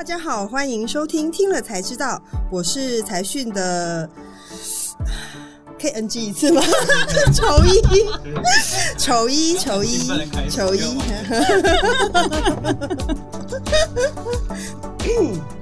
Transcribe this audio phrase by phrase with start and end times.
[0.00, 2.18] 大家好，欢迎收听听了才知道，
[2.50, 4.08] 我是财讯的，
[5.78, 6.62] KNG 一次吗？
[7.34, 7.82] 丑一，
[8.96, 10.08] 丑一，丑一，
[10.48, 10.98] 丑一。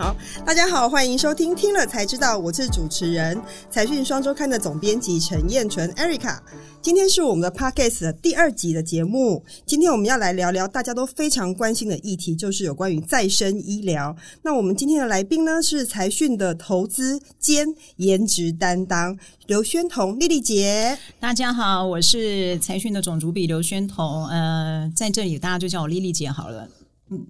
[0.00, 3.38] 好，大家好，欢迎收听听了才知道，我是主持人
[3.68, 6.38] 财讯双周刊的总编辑陈彦纯 Erica。
[6.80, 9.44] 今天是我们的 Podcast 的第二集的节目。
[9.66, 14.16] 今天我们要来聊聊大家都非常关心的议题，就是有关于再生医疗。
[14.40, 20.96] 那我们今天的来宾呢，是财讯的投资兼颜值担当刘宣彤莉莉姐。
[21.18, 24.26] 大家好，我是财讯的总主笔刘宣彤。
[24.28, 26.66] 呃，在这里大家就叫我莉莉姐好了。
[27.10, 27.26] 嗯。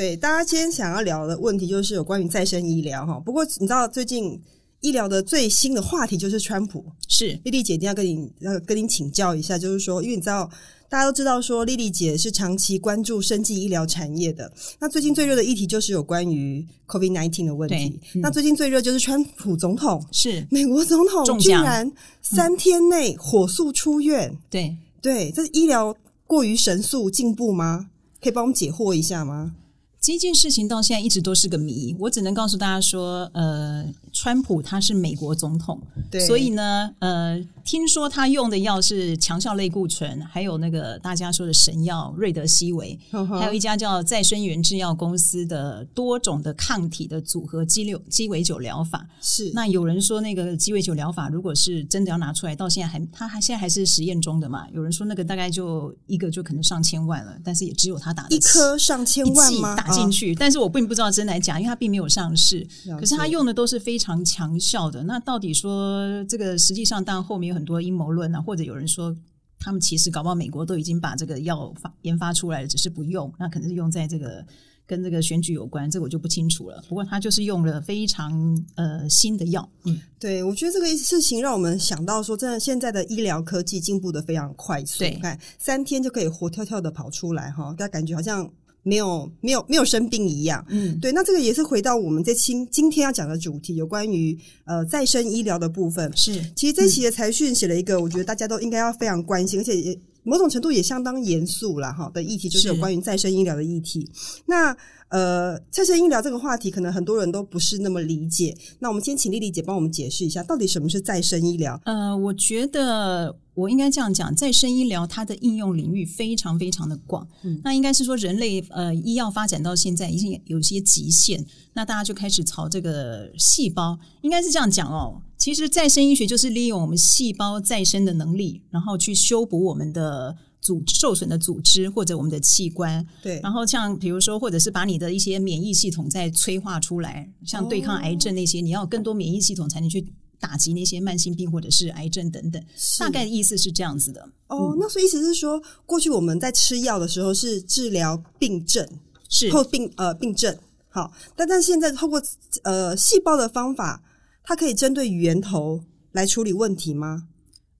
[0.00, 3.20] 对，大家今天想要聊的问题就是有关于再生医疗哈。
[3.20, 4.40] 不过你知道最近
[4.80, 10.50] 医疗的最新的话题就是川普，是丽丽姐一定要跟你要跟你请教一下，就是说，因为你知道
[10.88, 14.50] 大家都知道说丽丽姐是长期关注生技医疗产业的。
[14.78, 18.00] 那最近最热的议题就是有关于 COVID-19 的问题。
[18.14, 24.34] 嗯、那最近最热就是川普总统是美国总统，居然三天内火速出院。
[24.48, 25.94] 对对，这是医疗
[26.26, 27.90] 过于神速进步吗？
[28.22, 29.56] 可以帮我们解惑一下吗？
[30.00, 35.78] 这件事情到现在一直都是个谜，我只能告诉大家说，呃，川普他是美国总统，
[36.10, 42.98] 对，所以呢，呃，听说他用的药是强效类固醇，还有那个大家说的神药瑞德西韦，
[43.38, 49.06] 还有一家叫再生元制药公司的多种的抗体的组合鸡六鸡尾酒疗法。
[49.20, 54.66] 是，那有人说那个鸡尾酒疗法如果是真的要拿出来，到现在还他还现在还是实验中的嘛？
[54.72, 59.76] 有人说那个大概就一个就可能上千万了，但是也只有他打的一颗上千万吗？
[59.90, 62.66] 进去，但是我并不知道真来假，因为它并没有上市。
[62.98, 65.02] 可是他用的都是非常强效的。
[65.04, 69.14] 那到底说这个实际上，当然后面有很多阴谋论啊，或者有人说
[69.58, 73.30] 他们其实搞不好美国都已经把这个药发研发出来了，只是不用。
[73.38, 74.44] 那可能是用在这个
[74.86, 76.82] 跟这个选举有关，这个我就不清楚了。
[76.88, 78.32] 不过他就是用了非常
[78.76, 79.68] 呃新的药。
[79.84, 85.00] 嗯，对，我觉得这个事情让我们想到说，真的现在的医疗科技进步的非常快速。
[85.00, 88.50] 对，你看三天就可以活跳跳的跑出来哈，大家感觉好像。
[88.82, 96.10] 没有没有没有生病一样，嗯，对，那这个也是回到我们这期今天要讲的主题，有关于呃再生医疗的部分。
[96.16, 102.68] 是，其实这期的财讯写了一个，嗯、我觉得大家都应该要非常关心，而且也某种程度也相当严肃了哈的议题，就是。
[102.68, 104.08] 有关于再生医疗的议题。
[104.46, 104.76] 那
[105.10, 108.56] 呃，再生医疗这个话题，可能很多人都不是那么理解。
[108.78, 111.80] 那我们先请丽丽姐帮我们解释一下，到底什么是再生医疗？
[111.84, 117.26] 呃，我觉得我应该这样讲，再生医疗它的应用领域非常非常的广。
[117.42, 121.44] 嗯，那应该是说人类呃医药发展到现在已经有些极限，
[121.74, 125.20] 那大家就开始朝这个细胞，应该是这样讲哦。
[125.36, 130.36] 其实再生医学就是利用我们细胞再生的能力，然后去修补我们的。
[130.60, 140.04] 组受损的组织或者我们的器官，对，然后像比如说，或者是把你的一些免疫系统再催化出来，像对抗癌症那些，哦、你要更多免疫系统才能去
[140.38, 142.62] 打击那些慢性病或者是癌症等等。
[142.98, 144.20] 大概的意思是这样子的。
[144.48, 148.86] 哦，嗯、那所以意思是说，过去我们在吃药的时候是治疗病症，
[149.28, 150.54] 是后病呃病症，
[150.88, 152.22] 好，但但现在透过
[152.64, 154.02] 呃细胞的方法，
[154.42, 155.82] 它可以针对源头
[156.12, 157.28] 来处理问题吗？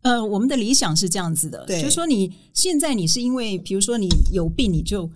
[0.03, 5.11] 呃，我们的理想是这样子的，就是说你现在你是因为，比如说你有病，你就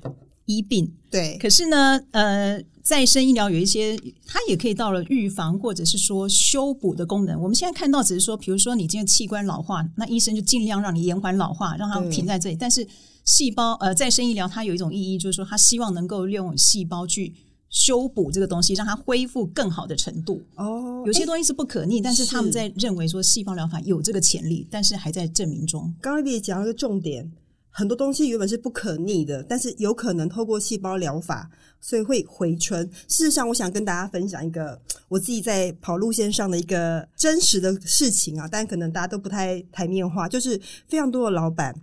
[0.45, 1.39] 医病，对。
[1.39, 7.41] 可是呢，呃，再生医疗有一些，它也可以到了预防或者是说修补的功能。
[7.41, 12.57] 我们现在看到只是说，比如说你这个器官老化，那医生就尽量让你延缓老化，让它停在这里。
[12.57, 12.87] 但是
[13.25, 17.33] 细胞，呃，再生医疗它有一种意义，就是说它希望能够利用细胞去。
[17.75, 20.41] 修补这个东西，让它恢复更好的程度。
[20.55, 25.93] 哦，有些东西是不可逆，但是他们在认为说细胞疗法有这个潜力，但是还在证明中。
[26.01, 27.29] 刚刚你也讲了一个重点，
[27.71, 32.89] 很多东西原本是不可逆的，但是有可能透过细胞疗法，所以会回春。
[33.09, 40.57] 事实上，我想跟大家分享一个我自己在跑路线上的一个真实的事情啊，但可能大家都不太台面化，就是
[40.87, 41.75] 非常多的老板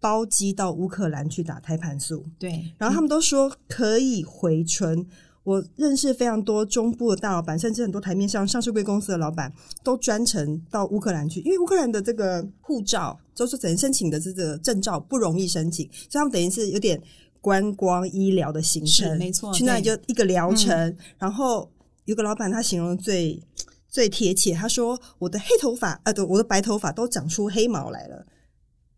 [0.00, 5.06] 包机到乌克兰去打胎盘素，对，然后他们都说可以回春。
[5.46, 9.52] 我认识非常多中部的大老板，甚至很多台面上上市贵公司的老板，
[9.84, 17.00] 都专程到乌克兰去，因为乌克兰的这个护照，就是等于申请的这个证照不容易申请，所以他们等于是有点
[17.40, 20.76] 观光医疗的行程，没错，去那里就一个疗程。
[20.76, 21.70] 嗯、然后
[22.06, 23.40] 有个老板他形容最
[23.88, 28.26] 最贴切，他说：“我的黑头发，啊，对，我的白头发都长出黑毛来了。”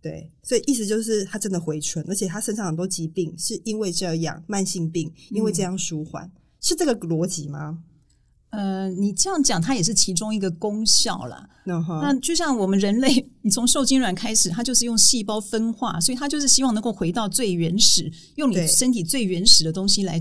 [0.01, 6.31] 对，所以意思就是他真的回春，而且他身上很多疾病是因为这样慢性病，因为这样舒缓，嗯、
[6.61, 7.79] 是这个逻辑吗？
[8.51, 11.47] 呃，你这样讲，它也是其中一个功效啦。
[11.67, 12.01] Uh huh.
[12.01, 20.19] 那就像我们人类，你从受精卵开始，它就是用细胞分化，所以它就是希望能够回到最原始，用你身体最原始的东西来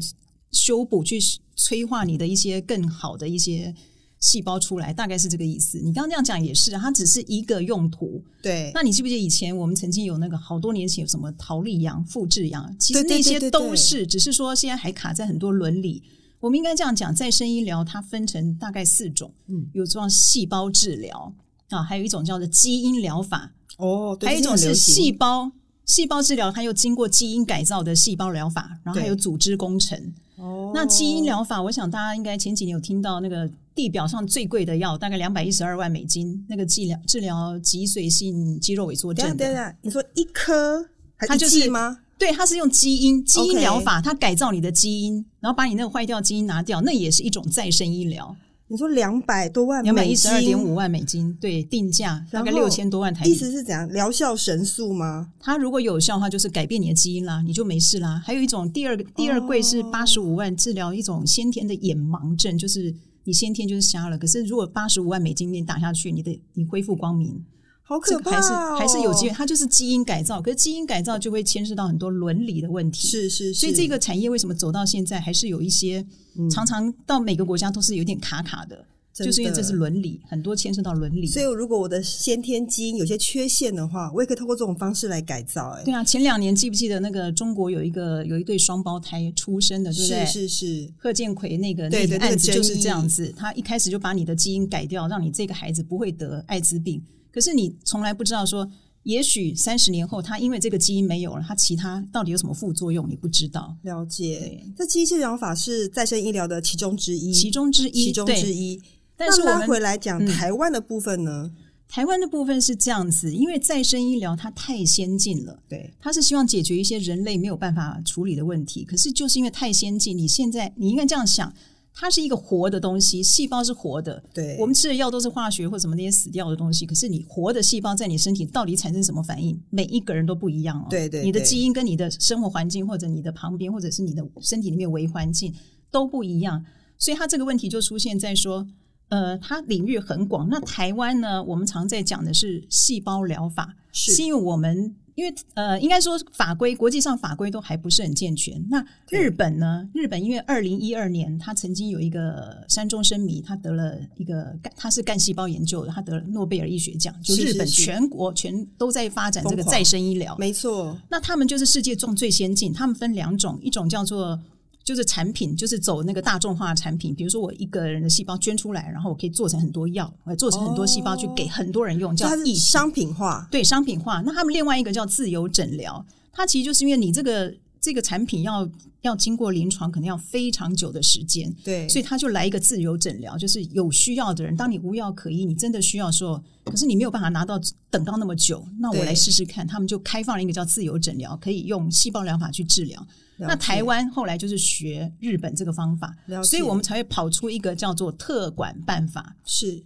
[0.52, 1.18] 修补、去
[1.56, 3.74] 催化你的一些更好的一些
[4.20, 5.78] 细胞出来，大概是这个意思。
[5.78, 8.22] 你刚刚这样讲也是，它只是一个用途。
[8.44, 12.76] 对，那你记不记得以前我们曾经有那个好多年前有什么桃莉羊、复制羊？
[12.78, 16.04] 其实那些都是，只是说现在还卡在很多伦理。
[16.40, 21.34] 我们应该这样讲，再生医疗它分成大概四种，嗯，有这样细胞治疗
[21.70, 25.52] 啊，还有一种叫做基因疗法哦，对，还有一种是细胞
[25.86, 30.14] 细胞治疗，它又经过基因改造的细胞疗法，然后还有组织工程。
[30.36, 39.36] 哦，那基因疗法，我想大家应该前几年有听到那个地表上最贵的药，大概两百一十二万美金，那个治疗治疗脊髓性肌肉萎缩症。
[39.36, 40.86] 对对对，你说一颗
[41.18, 41.98] 它就是剂吗？
[42.18, 48.36] 对，它是用基因基因疗法，它改造你的基因，然后把你那个坏掉基因拿掉，那也是一种再生医疗。
[48.70, 53.32] 你说两百多万美金，两百一十二点五万美金，对，定价大概六千多万台币。
[53.32, 53.88] 意思是怎样？
[53.90, 55.30] 疗效神速吗？
[55.40, 58.22] 它如果有效的话，就是改变你的基因啦，你就没事啦。
[58.26, 62.94] 还有一种第二个第二贵是八十五万治疗一种先天的眼盲症，就是
[63.24, 67.42] 你先天就是瞎了，可是如果八十五万美金你打下去，你的你恢复光明。
[67.88, 68.76] 好可怕哦！
[68.78, 73.08] 还是还是有机会，它就是基因改造，可是基因改造就会牵涉到很多伦理的问题。
[73.08, 76.06] 是是是，所以这个产业为什么走到现在还是有一些，
[76.38, 78.76] 嗯、常常到每个国家都是有点卡卡的，
[79.16, 81.26] 的就是因为这是伦理，很多牵涉到伦理。
[81.28, 85.70] 所以如果我的先天基因有些缺陷的话，我也可以通过这种方式来改造。
[85.70, 90.26] 哎，对啊，前两年记不记得那个中国有一个有一对双胞胎出生的，对不对？
[90.26, 97.02] 是是是，贺建奎那个那个案子就是这样子，他一开始就把你的基因改掉，让你这个孩子不会得艾滋病。
[97.38, 98.68] 可是你从来不知道说，
[99.04, 103.78] 也许三十年后他因为这个基因没有了，他其他到底有什么副作用，你不知道。
[103.84, 108.82] 了解，这基因治疗法是再生医疗的其中之一，其中之一，其中之一。
[109.16, 111.44] 但是我们回来讲台湾的部分呢？
[111.44, 118.84] 嗯，台湾的部分是这样子，因为再生医疗它太先进了，对，它是希望解决一些人类没有办法处理的问题。
[118.84, 121.54] 可是就是因为太先进，你现在你应该这样想。
[122.00, 124.24] 它是一个活的东西，细胞是活的。
[124.32, 126.86] 对，我们吃的药都是化学或什么那些死掉的东西。
[126.86, 129.60] 可是你活的细胞在你身体到底产生什么反应？
[129.72, 130.86] 每一个人都不一样哦。
[130.92, 135.52] 对，对对，你的基因跟你的生活环境或者你的旁边或者是你的身体里面微环境
[135.90, 136.64] 都不一样，
[137.00, 138.68] 所以它这个问题就出现在说，
[139.10, 140.48] 呃，它领域很广。
[140.50, 144.96] 那台湾呢，我们常在讲的是细胞疗法，是，是因为我们。
[145.18, 148.64] 因为呃，应该说法规，国际上法规都还不是很健全。
[148.70, 149.90] 那日本呢？
[149.92, 157.12] 日本因为二零一二年，他曾经有一个山中生弥，他得了一个他是干细胞研究的，他得了诺贝尔医学奖。
[157.24, 160.96] 就日本全国全都在发展这个再生医疗，没错。
[161.10, 162.72] 那他们就是世界中最先进。
[162.72, 164.40] 他们分两种，一种叫做。
[164.88, 167.14] 就是产品，就是走那个大众化的产品。
[167.14, 173.46] 比如说，我一个人的细胞捐出来，然后我可以做成很多药，我做成很多细胞去给很多人用，叫以商品化。
[173.52, 174.22] 对，商品化。
[174.22, 178.70] 那他们另外一个叫自由诊疗，它其实就是因为你这个这个产品要
[179.02, 181.54] 要经过临床，可能要非常久的时间。
[181.64, 187.60] 对，所以他就来一个自由诊疗，就是有需要的人，当你无药可医，你真的需要说，可是你没有办法拿到
[187.90, 189.66] 等到那么久，那我来试试看。
[189.66, 193.08] 他们就开放了一个叫自由诊疗，可以用细胞疗法去治疗。
[193.40, 199.36] 那台湾后来就是学日本这个方法，所以我们才会跑出一个叫做特管办法。
[199.46, 199.84] 是，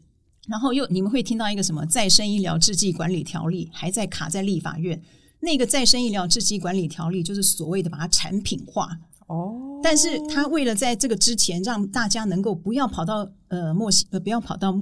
[0.47, 5.01] 然后又你们会听到一个什么再生医疗制剂管理条例，还在卡在立法院。
[5.41, 8.89] 那个再生医疗制剂管理条例就是所谓的把它产品化。
[9.27, 14.73] 哦，但是他为了在这个之前让大家能够不要跑到呃墨西呃不要跑到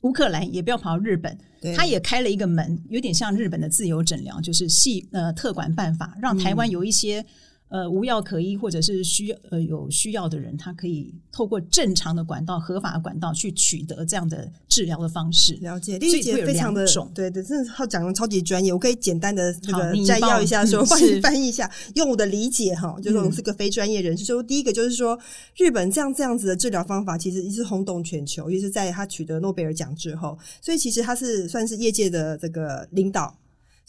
[0.00, 1.38] 乌克兰，也不要跑到日本，
[1.76, 7.24] 他也开了一个门，有点像日本的自由诊疗，就是系呃特管办法，让台湾有一些。
[7.70, 15.56] 呃，无药可医，或者是需要呃有需要的人，他可以透过正常的管道、合法的管道去取得这样的治疗的方式。
[15.60, 16.84] 了解，理解非常的
[17.14, 18.72] 对对，真的他讲的超级专业。
[18.72, 24.24] 我可以简单的这个摘要一下 说，说帮你翻译一下，用我的理解哈，就是我是个非专业人士。
[24.24, 25.16] 说、嗯、第一个就是说，
[25.56, 33.32] 日本这样这样子的治疗方法，其实一直轰动全球，尤其是在他取得诺贝尔奖之后，所以其实他是算是业界的这个领导。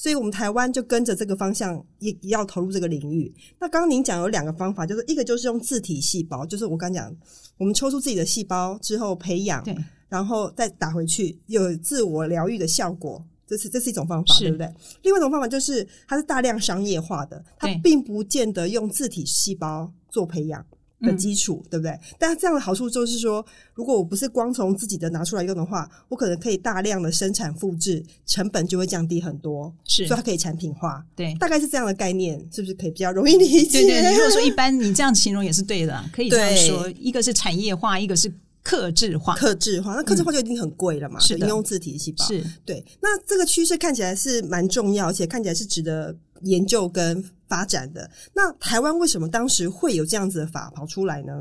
[0.01, 3.31] 所以我们台湾就跟着这个方向，也也要投入这个领域。
[3.60, 7.15] 那刚刚您讲有两个方法，就是一个就是用自体细胞，就是我刚讲，
[7.60, 9.77] 我们抽出自己的细胞之后培养，对，
[10.10, 14.67] 然后再打回去，有自我疗愈的效果，这是这是一种方法，对不对？
[15.03, 20.65] 另外一种方法就是它是大量商业化的，它并不见得用自体细胞做培养。
[21.01, 22.00] 的基础、嗯、对不对？
[22.20, 29.74] 但这样的好处就是说，如果我不是光从自己的拿出来用的话，我可能可以大量的生产复制，成本就会降低很多。
[29.86, 31.03] 是，所以它可以产品化。
[31.15, 33.81] 对，大概是这样的概念，是不是可以比较容易理解？
[33.81, 36.89] 对对，如果说一般，你这样形容也是对的，可以这样说。
[37.00, 38.31] 一个是产业化，一个是
[38.63, 39.36] 克制化。
[39.36, 41.20] 克制化，那克制化就一定很贵了嘛？
[41.20, 42.25] 是、嗯、应用自体细胞。
[42.25, 42.84] 是对。
[43.01, 47.24] 那这个趋势看起来是蛮重要，而且看起来是值得研究跟。
[47.51, 48.10] 发展的。
[48.34, 51.34] 那台湾为什么当时会有这样子的法跑出来呢？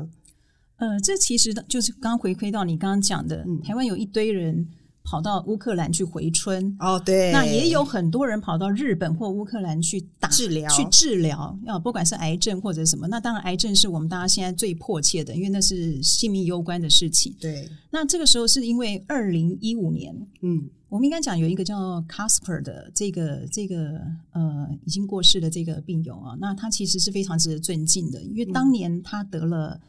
[0.75, 4.67] 呃，这其实就是刚回馈到你刚刚讲的，嗯、台湾有一堆人。
[5.03, 6.75] 跑到乌克兰去回春。
[6.79, 17.35] 哦，对，那也有很多人跑到日本或乌克兰去打治疗，去治疗，要不管是癌症或者什么，那当然癌症是我们大家现在最迫切的，因为那是性命攸关的事情。
[17.39, 23.99] 对，那这个时候是因为二零一五年，嗯，我们应该讲有一个叫 Casper 的这个这个
[24.31, 29.79] 呃已经过世的这个病友啊，那他其实是非常值得尊敬的，因为当年他得了、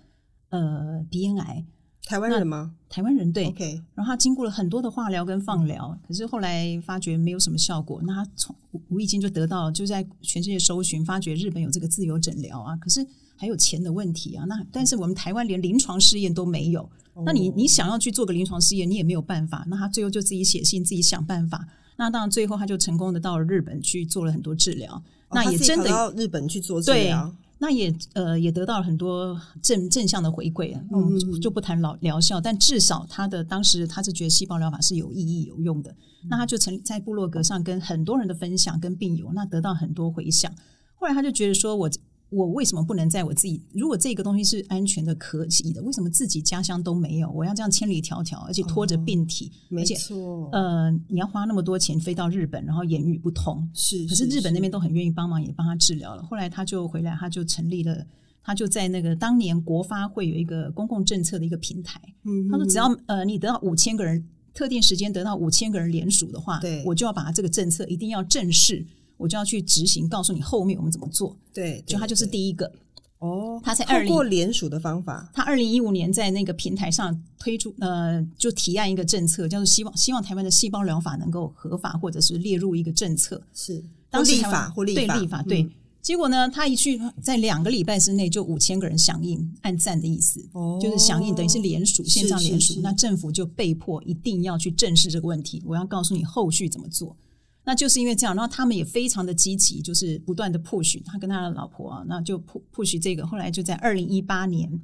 [0.50, 1.64] 嗯、呃鼻咽癌。
[2.06, 2.75] 台湾人吗？
[2.88, 3.82] 台湾人对，OK。
[3.94, 8.00] 然后他经过了很多的化疗跟放疗，可是后来发觉没有什么效果。
[8.04, 8.54] 那他从
[8.88, 12.76] 无意间就得到，就在全世界搜寻，发觉日本有这个自由诊疗啊。
[12.76, 13.06] 可是
[13.37, 14.44] 还有钱的问题啊。
[14.47, 16.88] 那但是我们台湾连临床试验都没有。
[17.25, 19.64] 那你你想要去做个临床试验，你也没有办法。
[19.68, 21.66] 那他最后就自己写信，自己想办法。
[21.97, 25.02] 那当然最后他就成功的到了日本去做了很多治疗。
[25.30, 27.35] 那也真的到日本去做治疗。
[27.62, 40.52] 那也呃也得到了很多正正向的回馈，嗯，就不谈疗疗效，但至少他的当时他是觉得细胞疗法是有意义有用的，嗯、那他就曾在部落格上跟很多人的分享，跟病友那得到很多回响，
[40.97, 41.88] 后来他就觉得说我。
[41.88, 41.90] 我
[42.33, 43.62] 为什么不能在我自己？
[43.75, 47.31] 如果这个东西是安全的、可及的，为什么自己家乡都没有？
[47.31, 56.23] 我要这样千里迢迢，而且拖着病体，哦、而且没错，呃，你要花那么多钱飞到日本，然后言语不通，是，可是日本那边都很愿意帮忙，也帮他治疗了。
[56.23, 58.07] 后来他就回来，他就成立了，
[58.43, 62.01] 他就在那个当年国发会有一个公共政策的一个平台。
[62.25, 68.85] 嗯，他说只要呃你得到五千个人特定时间得到五千个人联署的话，对，我就要把这个政策一定要正式，
[69.23, 71.37] 我就要去执行，告诉你后面我们怎么做。
[71.55, 72.71] 对，对，就他就是第一个。
[73.19, 85.62] 哦，他在二零通过联署的方法，他二零一五年在那个平台上推出，呃，就提案一个政策，叫做希望希望台湾的细胞疗法能够合法，或者是列入一个政策，是当时立法或立法对立法对。
[85.62, 85.71] 嗯、
[86.02, 97.17] 结果呢，他一去，在两个礼拜之内就五千个人响应，按赞的意思，哦，就是响应，等于是联署，线上联署，那政府就被迫一定要去正视这个问题，我要告诉你后续怎么做。
[97.64, 102.37] 那就是因为这样，然后他们也非常的积极，就是不断的 push 他跟他的老婆啊，那就
[102.75, 103.25] push 这个。
[103.26, 104.81] 后来就在二零一八年，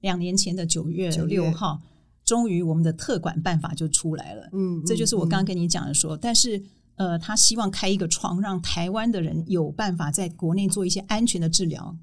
[0.00, 1.80] 两年前的九月六号，
[2.24, 4.48] 终于我们的特管办法就出来了。
[4.52, 6.62] 嗯，这就是我刚刚跟你讲的说，但是
[6.96, 11.96] 呃，他希望开一个窗，让台湾的人有办法在国内做一些安全的治疗，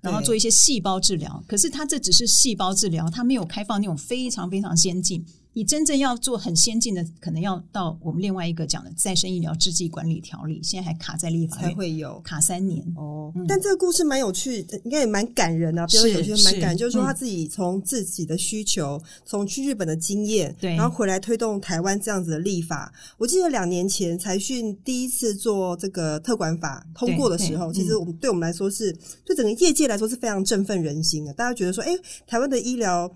[0.00, 1.42] 然后做一些细胞治疗。
[1.48, 5.26] 可是他这只是细胞治疗，他没有开放那种非常非常先进。
[5.54, 13.30] 你真正要做很先进的，可能要到我们另外一个讲的再生医疗制剂管理条例，现在还卡在立法院，才会有卡三年哦。
[13.36, 16.76] 嗯、但这个故事蛮有趣，应该也蛮感人啊，比较有趣，蛮感人。
[16.76, 22.90] 就是说他自己从自己的需求，从、嗯、去日本的经验，对，然后回来推动台湾这样子的立法。
[23.18, 28.90] 我记得两年前财讯第一次做这个特管法通过的时候，其实我们对我们来说是，
[29.24, 31.32] 对整个业界来说是非常振奋人心的。
[31.34, 31.90] 大家觉得说，哎，
[32.26, 33.12] 台湾的医疗。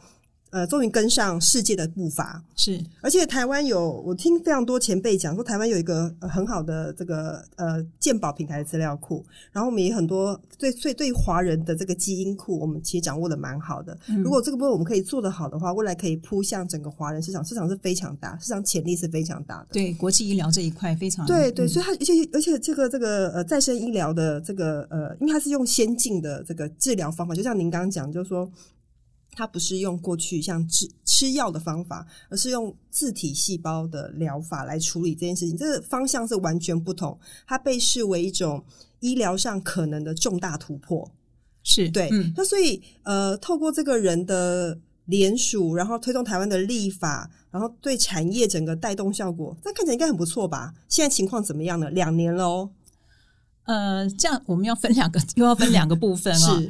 [0.50, 2.82] 呃，终于跟上世界的步伐，是。
[3.02, 13.98] 而且台湾有，我听非常多前辈讲说，台湾有一个很好的这个呃鉴宝平台资料库，然后我们也很多对对对华人的这个基因库，我们其实掌握的蛮好的。
[14.08, 19.66] 嗯、如果这个部分我们可以做得好的话，未来可以铺向整个华人市场，市场是非常大，市场潜力是非常大的。
[19.72, 28.48] 对，国际医疗这一块非常对对，所以它而且而且这个这个呃再生医疗的这个呃，因为它是用先进的这个治疗方法，就像您刚刚讲，就是说。
[29.36, 35.56] 它不是用过去像吃吃药的方法，而是用自体细胞的疗法来处理这件事情。
[35.56, 37.16] 这个方向是完全不同，
[37.46, 38.64] 它被视为一种
[39.00, 41.08] 医疗上可能的重大突破。
[41.62, 50.72] 是对，嗯、那所以呃，透过这个人的联署，然后推动台湾的立法，然后对产业整个带动效果，那看起来应该很不错吧？
[50.88, 51.90] 现在情况怎么样呢？
[51.90, 52.70] 两年了哦。
[53.64, 56.62] 呃，这样我们要分两个，又要分两个部分啊、哦。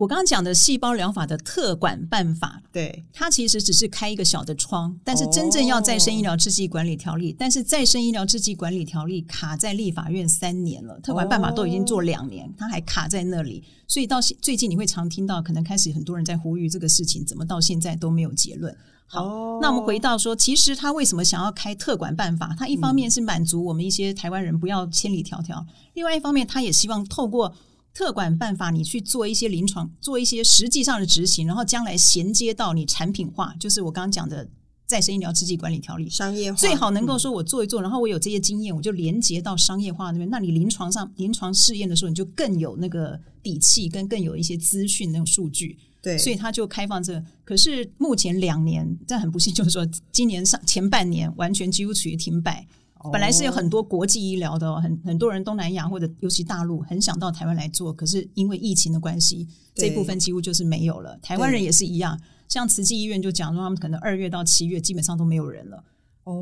[0.00, 0.02] 是。
[0.02, 18.74] 我刚刚讲的细胞疗法的特管办法，对，它其实只是开一个小的窗，但是真正要再生医疗制剂管理条例，哦、但是再生医疗制剂管理条例卡在立法院三年了，特管办法都已经做两年，哦、它还卡在那里，所以到最近你会常听到，可能开始很多人在呼吁这个事情，怎么到现在都没有结论。
[19.06, 22.54] 好，哦、那我们回到说，其实他为什么想要开特管办法？
[22.58, 27.54] 他一方面是满足我们一些台湾人不要千里迢迢，另外一方面他也希望透过。
[27.92, 34.48] 特管办法，你去做一些临床，做一些实际上的执行，然后将来衔接到你产品化，就是我刚刚讲的
[34.86, 40.30] 再生医疗制剂管理条例，商业化最好能够说我做一做，嗯、然后我有这些经验，我就连接到商业化那边。
[40.30, 45.78] 那你临床上临床试验的时候，你就更有那个底气，跟更有一些资讯那种数据。
[46.02, 47.22] 对，所以他就开放这个。
[47.44, 52.66] 可是目前两年，这很不幸，就是说今年上前半年完全几乎处于停摆。
[53.12, 61.16] 本来是有很多国际医疗的、哦，很很多人东南亚或者尤其大陆很想到台湾来做，可是因为疫情的关系，这部分几乎就是没有了。
[61.22, 65.84] 台湾人也是一样，像慈济医院就讲说，他们可能二月到七月基本上都没有人了。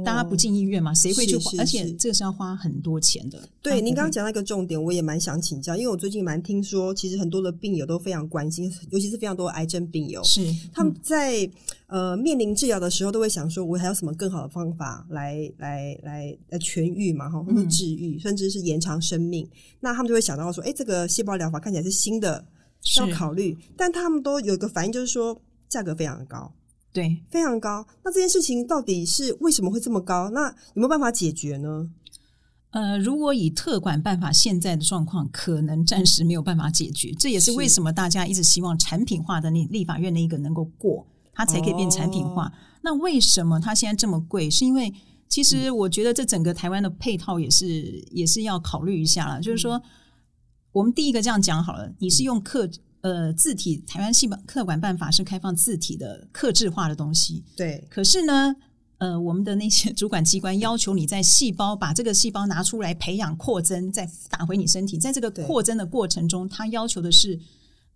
[0.05, 0.93] 大家不进医院嘛？
[0.93, 1.39] 谁会去？
[1.57, 3.49] 而且这个是要花很多钱的。
[3.63, 11.49] 对，您刚刚讲到一个重点，我也蛮想请教，因为我最近蛮听说，其实很多的病友都非常关心，尤其是非常多癌症病友，是他们在
[11.89, 17.29] 呃面临治疗的时候，都会想说，我还有什么更好的方法来来来来痊愈嘛？
[17.29, 19.49] 哈，或者治愈，甚至是延长生命。
[19.81, 22.47] 那他们就会想到说，哎，这个细胞疗法看起来是新的，
[22.83, 26.53] 需要考虑，但他们都有一个反应，就是说价格非常的高。
[26.93, 27.87] 对，非常高。
[28.03, 30.31] 那这件事情到底是为什么会这么高？
[30.31, 31.91] 那有没有办法解决呢？
[32.71, 37.13] 呃，如果以特管办法现在的状况，可能暂时没有办法解决。
[37.19, 41.07] 这也是为什么大家一直希望产品化的那立法院的一个能够过，
[41.39, 42.49] 它才可以变产品化。
[42.49, 42.53] 哦。
[42.83, 44.51] 那为什么它现在这么贵？
[44.51, 44.93] 是因为
[45.27, 49.41] 其实我觉得这整个台湾的配套也是也是要考虑一下了。
[49.41, 49.81] 就是说，
[50.73, 52.69] 我们第一个这样讲好了，你是用客。
[53.01, 57.87] 呃，字体台湾细胞客管办法是开放字体的客制化的东西，对。
[57.89, 58.53] 可是呢，
[58.99, 67.39] 呃，我们的那些主管机关要求你在细胞把这个细胞拿出来培养扩增，再打回你身体，在这个扩增的过程中，它要求的是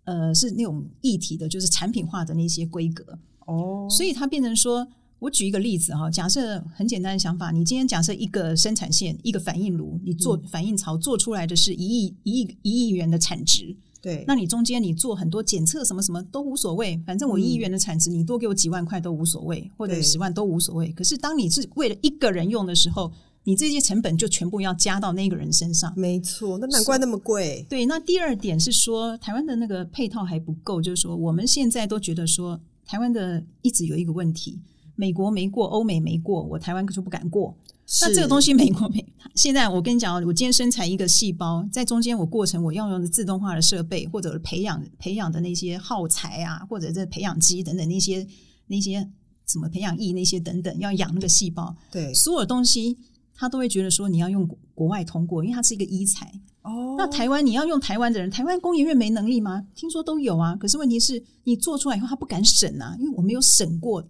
[0.05, 3.87] 呃是那种一体的，就是产品化的那些规格哦。
[3.89, 4.87] 所以它变成说，
[5.19, 13.75] 我举一个例子哈，假设很简单的想法，你今天假设一个生产线，一个反应炉，你做反应槽做出来的是一亿一亿一亿元的产值。
[14.01, 20.91] 对，那你中间你做很多检测什么什么都无所谓，反正我一亿元的产值，你多给我几万块都无所谓，或者十万都无所谓。
[20.91, 23.09] 可是当你是为了一个人用的时候，
[23.45, 25.93] 你这些成本就全部要加到那个人身上。
[25.95, 27.65] 没错，那难怪那么贵。
[27.69, 34.61] 对，那第二点是说，台湾的那个配套还不够，就是说我们现在都觉得说，台湾的一直有一个问题，
[34.95, 37.55] 美国没过，欧美没过，我台湾可就不敢过。
[38.01, 39.05] 那这个东西美国没。
[39.35, 48.25] 现在我跟你讲，我今天生产一个细胞，在中间我过程我要用的自动化的设备，或者培养培养的那些耗材啊，或者这培养基等等那些
[48.67, 49.09] 那些
[49.45, 52.97] 什么培养液那些等等，要养那个细胞，对，所有东西
[53.35, 56.31] 他都会觉得说你要用国外通过，因为它是一个医材
[56.63, 56.95] 哦。
[56.97, 59.63] 那台湾你要用台湾的人，台湾工研院没能力吗？
[59.75, 64.03] 听说都有啊，可是问题是你做出来以后他不敢审啊，因为我没有审过。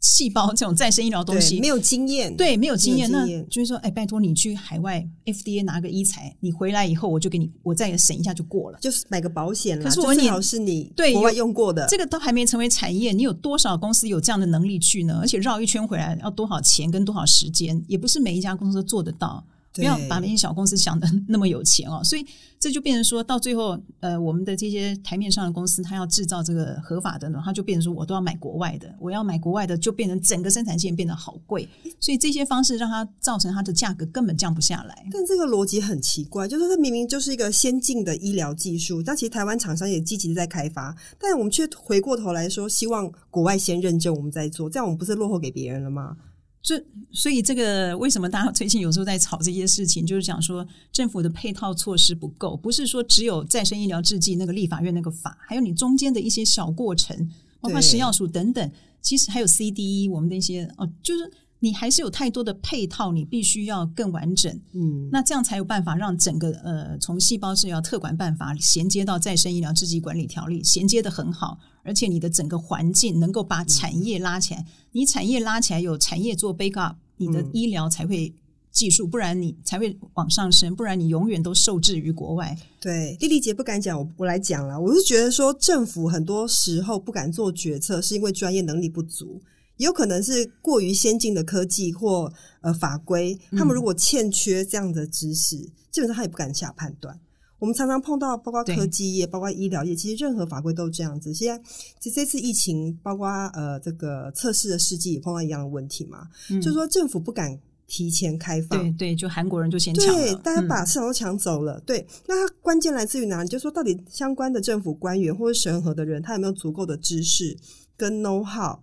[0.00, 9.84] 细胞这种再生医疗东西没有经验，对，没有经验，那就是说，哎，拜托你去海外 FDA 拿个医材，你回来以后我就给你，我再审一下就过了，就是买个保险了。
[9.84, 15.18] 可是我问你，最好是你对国外用过的，这个都还没成为产业，你有多少公司有这样的能力去呢？
[15.20, 19.44] 而且绕一圈回来要多少钱跟多少时间，也不是每一家公司都做得到。
[19.78, 22.26] 不要把那些小公司想的 那么有钱哦，所以
[22.58, 31.68] 这就变成说到最后，呃，我们的这些台面上的公司，它要制造这个合法的呢，它就变成说我都要买国外的，我要买国外的，就变成整个生产线变得好贵，
[32.00, 35.06] 所以这些方式让它造成它的价格根本降不下来。
[35.12, 46.16] 但这个逻辑很奇怪，就是它明明就是一个先进的医疗技术，但其实台湾厂商也积极的在开发，但我们却回过头来说，希望国外先认证，我们再做，这样我们不是落后给别人了吗？
[46.62, 61.30] 这所以这个为什么大家最近有时候在吵这些事情，就是讲说政府的配套措施不够，不是说只有再生医疗制剂那个立法院那个法，还有你中间的一些小过程，包括食药署等等，其实还有 CDE 我们的一些哦，就是。
[61.60, 64.52] 你还是有太多的配套，你必须要更完整。
[64.74, 74.60] 嗯，那这样才有办法让整个呃，从细胞治疗特管办法衔接到再生医疗制剂管理条例，衔接的很好，而且你的整个环境能够把产业拉起来。
[74.60, 78.32] 嗯、你产业拉起来，有产业做 backup，你的医疗才会
[78.70, 82.56] 技术，不然你才会往上升，不然你永远都受制于国外。
[82.80, 84.80] 对，丽丽姐不敢讲，我我来讲了。
[84.80, 89.42] 我是觉得说，政府很多时候不敢做决策，是因为专业能力不足。
[89.78, 97.18] 有可能是过于先进的科技或呃法规，他们如果欠缺这样的知识，嗯、基本上他也不敢下判断。
[97.58, 101.34] 我们常常碰到，包括科技业、包括医疗业，其实任何法规都是这样子。
[101.34, 101.60] 现在
[101.98, 108.80] 其实这次疫情，包括呃这个测试的试剂也碰到一样的问题嘛，嗯、就是说政府不敢提前开放。
[108.80, 111.78] 对对，就韩国人就先抢了，对，大家把市场都抢走了。
[111.78, 113.48] 嗯、对，那它关键来自于哪里？
[113.48, 117.56] 就是说到底相关的政府官员或者审核的人，他有没有足够的知识
[117.96, 118.78] 跟 know how？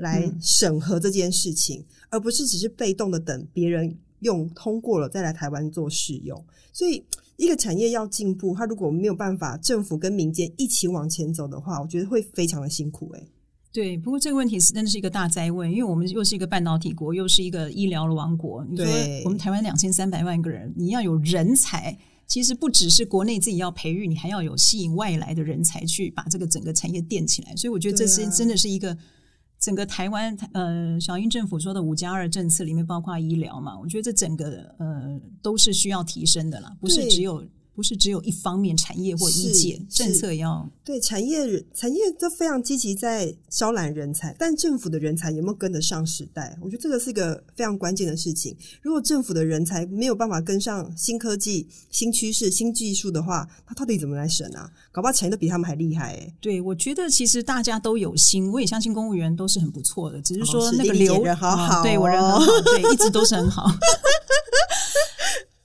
[0.00, 6.44] 来审核这件事情，嗯、而不是只是被动的等别人用通过了再来台湾做试用。
[6.72, 7.02] 所以，
[7.36, 13.18] 一个产业要进步，它如果没有办法政府跟民间一起往前走的话，我觉得会非常的辛苦、欸。
[13.18, 13.28] 诶，
[13.72, 13.98] 对。
[13.98, 18.64] 不过这个问题是真的是一个大灾问，因为我们又是一个半导体国，又是一个医疗的王国。
[18.70, 18.86] 你说
[19.24, 27.56] 我们台湾两千三百万个人，你要有人才，其实不只是国内自己要培育，你还要有吸引外来的人才去把这个整个产业垫起来。
[27.56, 28.96] 所以，我觉得这是真的是一个。
[29.60, 37.44] 整个台湾呃，小英政府说的五加二政策里面包括医疗嘛，我觉得这整个呃都是需要提升的啦，不是只有。
[37.80, 46.58] 不是只有一方面产业或医界政策要对产业产业都非常积极在招揽人才，但政府的人才有没有跟得上时代？
[46.60, 48.54] 我觉得这个是一个非常关键的事情。
[48.82, 54.70] 如果政府的人才没有办法跟上新科技、新趋势、新技术的话，他到底怎么来审啊？
[54.92, 56.34] 搞不好产业都比他们还厉害欸。
[56.38, 63.70] 对，我觉得其实大家都有心，我也相信公务员都是很不错的，只是说那个流人好好哦，对我人很好，对，一直都是很好。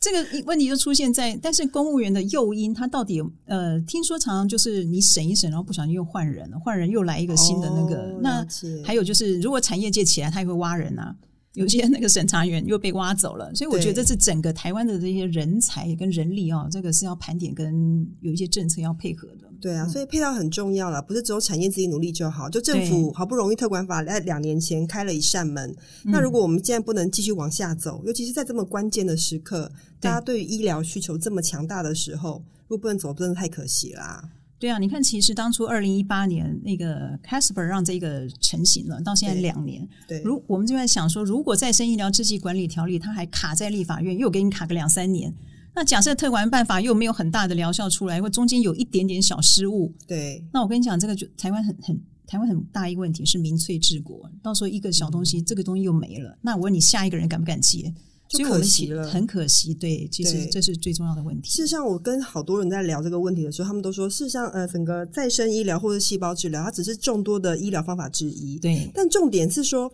[0.05, 8.11] 这个问题就出现在，但是公务员的诱因，他到底有呃，听说常常就是你审一审，然后不小心又换人了，换人又来一个新的那个。
[8.11, 8.45] 哦、那
[8.83, 11.15] 还有就是，如果产业界起来，他也会挖人啊。
[11.53, 19.44] 有些那个审查员又被挖走了，所以我觉得这是整个台湾的这些人才跟人力啊，这个是要盘点跟有一些政策要配合的。
[19.61, 22.49] 对啊，所以配套很重要了，不是只有产业自己努力就好。
[22.49, 34.29] 就政府好不容易特管法在两年前开了一扇门，那如果我们现在不能继续往下走，尤其是在这么关键的时刻，大家对于医疗需求这么强大的时候，如果不能走，真的太可惜啦。
[34.57, 39.87] 对啊，你看，其实当初二零一八年那个 Casper 让这个成型了，到现在两年。
[40.07, 45.31] 对，如我们就在想说，如果再生医疗制剂管理条例它还卡在立法院，又给你卡个两三年，
[45.75, 57.93] 那假设特管办法又没有很大的疗效出来，或中间有一点点小失误，对，那我跟你讲，这个就台湾很很台湾很大一个问题是民粹治国，到时候一个小东西，嗯、这个东西又没了，那我问你，下一个人敢不敢接？
[58.27, 59.71] 就可惜了，很可惜。
[59.71, 61.47] 对，其实这是最重要的问题。
[61.47, 68.57] 事实上，我跟好多人在聊这个问题的时候，他们都说，事实上，呃，整个再生医疗或者细胞治疗，它只是众多的医疗方法之一。
[68.57, 69.93] 对，但重点是说，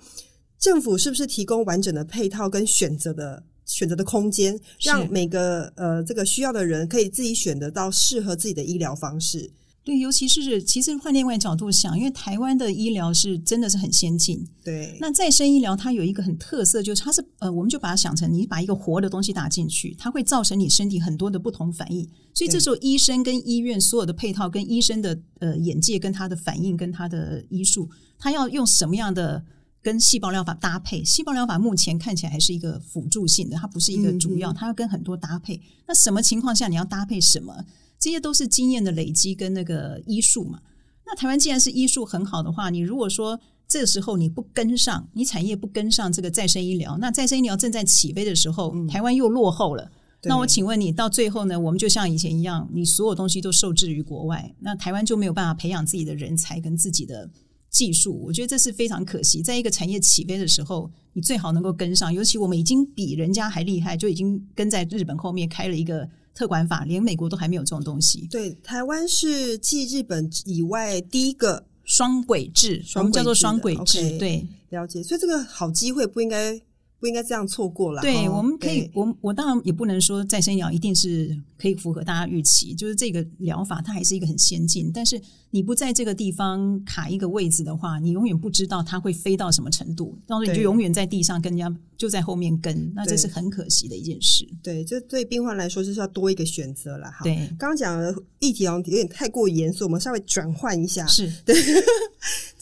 [0.58, 9.52] 政府是不是提供完整的配套跟选择的选择的空间，让每个呃这个需要的人可以自己选择到适合自己的医疗方式。
[9.84, 14.48] 对，尤其是其实换另外角度想，因为台湾的医疗是真的是很先进。
[14.64, 22.08] 对，那再生医疗它有一个很特色，就是它是呃，我们就把它想成你把一个活的东西打进去，它会造成你身体很多的不同反应。
[22.32, 29.44] 所以这时候医生跟医院所有的配套，跟医生的呃眼界跟他的反应跟他的医术，他要用什么样的
[29.82, 31.04] 跟细胞疗法搭配？
[31.04, 35.60] 细胞疗法目前看起来还是一个辅助性的，它不是一个主要，它要跟很多搭配。
[35.88, 37.66] 那什么情况下你要搭配什么？
[38.00, 40.60] 这些都是经验的累积跟那个医术嘛。
[41.06, 49.92] 那台湾既然是医术很好的话，你如果说这个时候你不跟上，你产业不跟上这个再生医疗，那再生医疗正在起飞的时候，台湾又落后了。
[50.24, 57.28] 那我请问你，到最后呢，我们就像以前一样，你所有东西都受制于国外，那台湾就没有办法培养自己的人才跟自己的
[57.72, 58.22] 技术。
[58.24, 59.42] 我觉得这是非常可惜。
[59.42, 66.08] 在一个产业起飞的时候，你最好能够跟上，尤其我们已经比人家还厉害，就已经跟在日本后面开了一个。
[66.34, 68.26] 特管法连美国都还没有这种东西。
[68.32, 74.00] 对，台湾是继日本以外第一个双轨制，我们叫做双轨制。
[74.00, 75.04] Okay, 对，了解。
[75.04, 76.58] 所以这个好机会不应该。
[77.02, 78.02] 不应该这样错过了。
[78.02, 94.48] 对，哦、我们可以，我我当然也不能说再生医疗一定是可以符合大家预期，就是这个疗法它还是一个很先进，但是你不在这个地方卡一个位置的话，你永远不知道它会飞到什么程度，到时候你就永远在地上跟人家就在后面跟，那这是很可惜的一件事。
[94.62, 97.10] 对，这对病患来说就是要多一个选择了。
[97.10, 101.08] 哈，对，刚刚讲的议题有点太过严肃，我们稍微转换一下。
[101.08, 101.56] 是 对。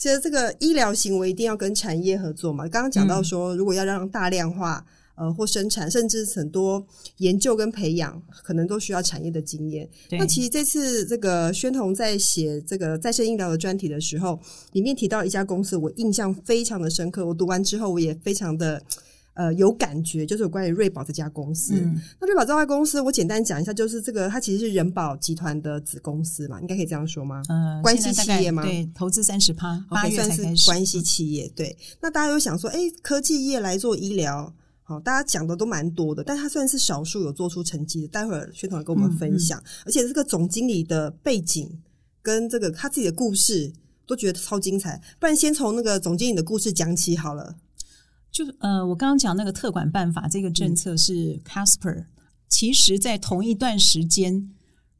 [0.00, 2.66] 其实这个医疗行为一定要跟产业合作嘛。
[2.66, 4.82] 刚刚讲到说，如果要让大量化，
[5.14, 6.82] 呃，或生产，甚至很多
[7.18, 9.86] 研究跟培养，可能都需要产业的经验。
[10.12, 14.40] 那其实这次这个宣彤在写这个再生医疗的专题的时候，
[14.72, 17.26] 里面提到一家公司，我印象非常的深刻。
[17.26, 18.82] 我读完之后，我也非常的。
[19.34, 21.74] 呃，有感觉就是有关于瑞宝这家公司。
[21.74, 27.40] 嗯、那瑞宝这家公司，我简单讲一下，就是这个它其实是人保集团的子公司嘛，应该可以这样说吗？
[27.48, 28.62] 嗯、呃，关系企业吗？
[28.62, 30.42] 对，投资三十趴，八月才开始。
[30.42, 31.48] 算是关系企业。
[31.56, 38.08] 对，那大家都想说，哎，科技业来做医疗，好，大家讲的都蛮多的，但它算是少数有做出成绩的。
[38.08, 41.70] 待会儿宣彤来跟我们分享，嗯嗯、而且这个总经理的背景
[42.20, 43.72] 跟这个他自己的故事，
[44.06, 45.00] 都觉得超精彩。
[45.18, 47.56] 不然先从那个总经理的故事讲起好了。
[48.40, 52.06] 就是呃，我刚刚讲那个特管办法这个政策是 Casper，
[52.48, 54.50] 其实在同一段时间，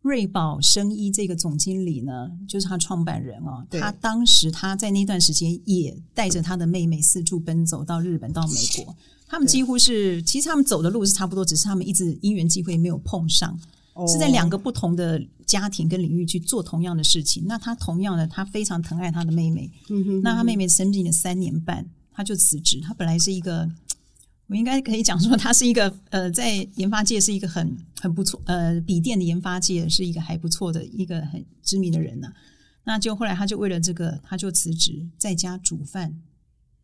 [0.03, 8.95] 瑞宝生医这个总经理呢，就是他创办人哦，他当时他在那段时间也带着他的妹妹四处奔走到日本到美国，
[9.27, 13.59] 他们几乎是其实他们走的路是差不多，只是他们一直因缘际会没有碰上，
[14.07, 17.45] 是在两个不同的家庭跟领域去做同样的事情。
[17.47, 20.21] 那他同样的，他非常疼爱他的妹妹，嗯哼。
[20.21, 21.87] 那他妹妹生病了三年半。
[22.21, 22.79] 他就辞职。
[22.83, 23.67] 他本来是一个，
[24.47, 32.35] 我应该可以讲说，他是一个呃，在研发界是一个很很不错，呃，笔电的研发界是一个还不错的一个很知名的人呢、啊。
[32.85, 36.21] 那就后来他就为了这个，他就辞职，在家煮饭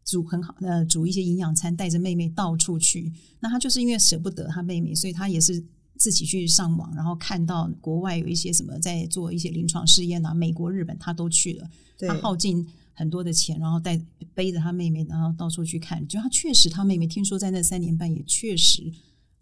[0.06, 3.12] 煮很好呃煮一些营养餐，带着妹妹到处去。
[3.40, 5.62] 那他就是因为舍不得他妹妹，所以他也是
[5.98, 11.68] 自己去上网，然后看到国外有一些什么在做一些临床试验啊，美国、日本他都去了，
[11.98, 13.96] 他耗尽很多的钱，然后带
[14.34, 16.04] 背着他妹妹，然后到处去看。
[16.08, 18.92] 就他确实，他妹妹听说在那三年半也确实。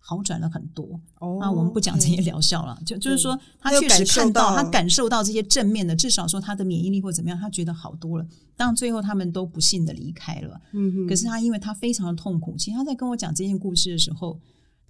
[0.06, 1.00] 好转了很多。
[1.18, 8.26] 哦，那我们不讲这些疗效了，就就是说，他确实看到，他感受到这些正面的，至少说他的免疫力或怎么样，他觉得好多了。
[8.54, 10.60] 当然，最后他们都不幸的离开了。
[10.74, 11.06] 嗯哼。
[11.06, 14.38] 可是他因为他非常的痛苦，其实他在跟我讲这件故事的时候，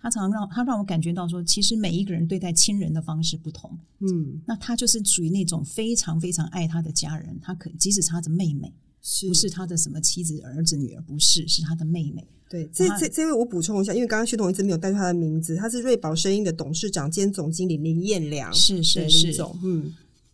[0.05, 3.71] 他常常让他让我感觉到说，其实每一个人对待亲人的方式不同。
[4.01, 4.39] 嗯。
[4.47, 12.23] 那他就是属于那种非常非常爱他的家人，他可即使是他的妹妹，是不是他的什么妻子、儿子、女儿，不是，是他的妹妹。
[12.51, 19.91] 对，这这这位我补充一下，因为刚刚薛彤一直没有带出他的名字，他是瑞宝声音的董事长兼总经理林彦良，是是是，总嗯，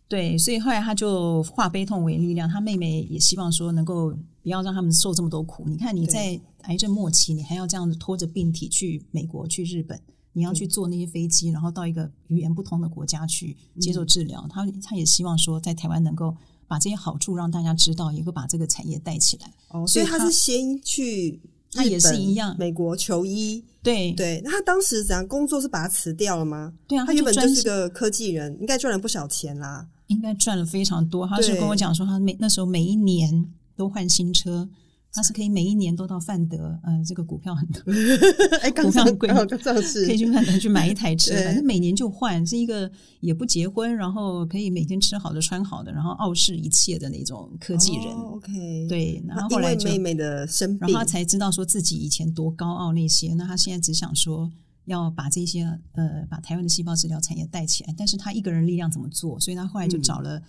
[0.09, 5.63] 对，所以后来他就化悲痛为力量，他妹妹也希望说能够不要让他们受这么多苦。
[5.65, 9.99] 你看你在癌症末期，你还要这样子拖着病体去美国、去日本，
[10.33, 14.41] 你要去坐那些飞机，然后到一个语言不通的国家去接受治疗。
[14.45, 16.35] 嗯、他他也希望说在台湾能够
[16.67, 19.53] 把这些好处让大家知道，也会把这个产业带起来。
[19.69, 21.41] 哦，所以他是先去。
[21.73, 24.41] 他也是一样，美国求医，对对。
[24.43, 26.73] 那他当时怎样工作是把他辞掉了吗？
[26.85, 31.25] 对啊，他原本就是个科技人，应该赚了不少钱啦，应该赚了非常多。
[31.25, 34.67] 他是跟我讲说，他每那时候每一年都换新车。
[35.13, 37.81] 他是可以每一年都到范德，呃，这个股票很多，
[38.63, 39.27] 哎，股票很贵，
[39.83, 48.05] 是可以去范德去买一台车，反正每年就换，是一个也不结婚，然后可以每天吃好的穿好的，然后傲视一切的那种科技人。
[48.05, 54.49] 哦、OK，对，然后后来就妹妹的生病，然后他才知道说自己以前多高傲那些，那他现在只想说
[54.85, 59.37] 要把这些呃把台湾的细胞治疗产业带起来，但是他一个人力量怎么做？
[59.41, 60.41] 所以他后来就找了。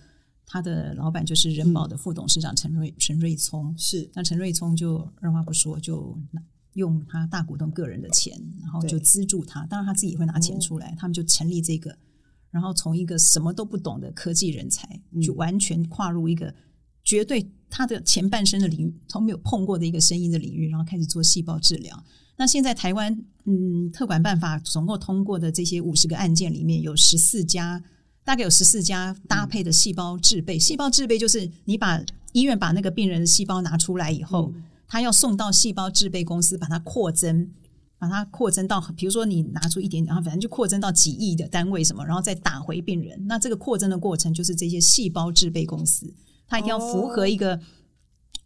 [0.43, 6.15] 嗯他的老板就是人保的副董事长陈瑞陈瑞聪，是那陈瑞聪就二话不说就
[6.73, 11.97] 用他大股东个人的钱，然后就资助他，当然他自己也会拿钱出来，哦、他们就成立这个，
[12.51, 16.53] 然后从一个什么都不懂的科技人才，就完全跨入一个
[17.03, 22.03] 绝对他的前半生的领域，从没有碰过的一个声音的领域，然后开始做细胞治疗。
[22.35, 27.81] 那现在台湾嗯特管办法总共通过的这些五十个案件里面有十四家。
[28.25, 34.53] 大概有十四家搭配的细胞制备，细胞制备就是你把医院把那个病人的细胞拿出来以后，
[34.87, 37.49] 他要送到细胞制备公司把它扩增，
[37.99, 43.27] 把它扩增到，比如说你拿出一点点，然后反正就扩增到几亿的单位什么，然后再打回病人。
[43.27, 46.13] 那这个扩增的过程就是这些细胞制备公司，
[46.47, 47.59] 它一定要符合一个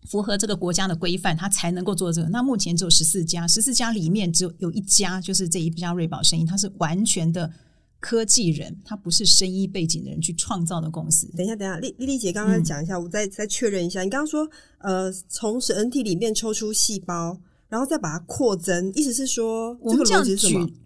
[0.09, 2.29] 符合这个国家的规范，它才能够做这个。
[2.29, 7.51] 那目前只有十四家，十四家里面只有有一家就是这一家瑞宝生意，它是完全的。
[7.99, 11.27] 科技人，他不是生意背景的人去创造的公司。
[11.35, 14.03] 等一下，等一下，丽丽丽姐刚刚讲一下，嗯、我再再确认一下。
[14.03, 14.47] 你刚刚说，
[14.79, 17.37] 呃，从使人体里面抽出细胞，
[17.69, 20.35] 然后再把它扩增，意思是说，我们这样举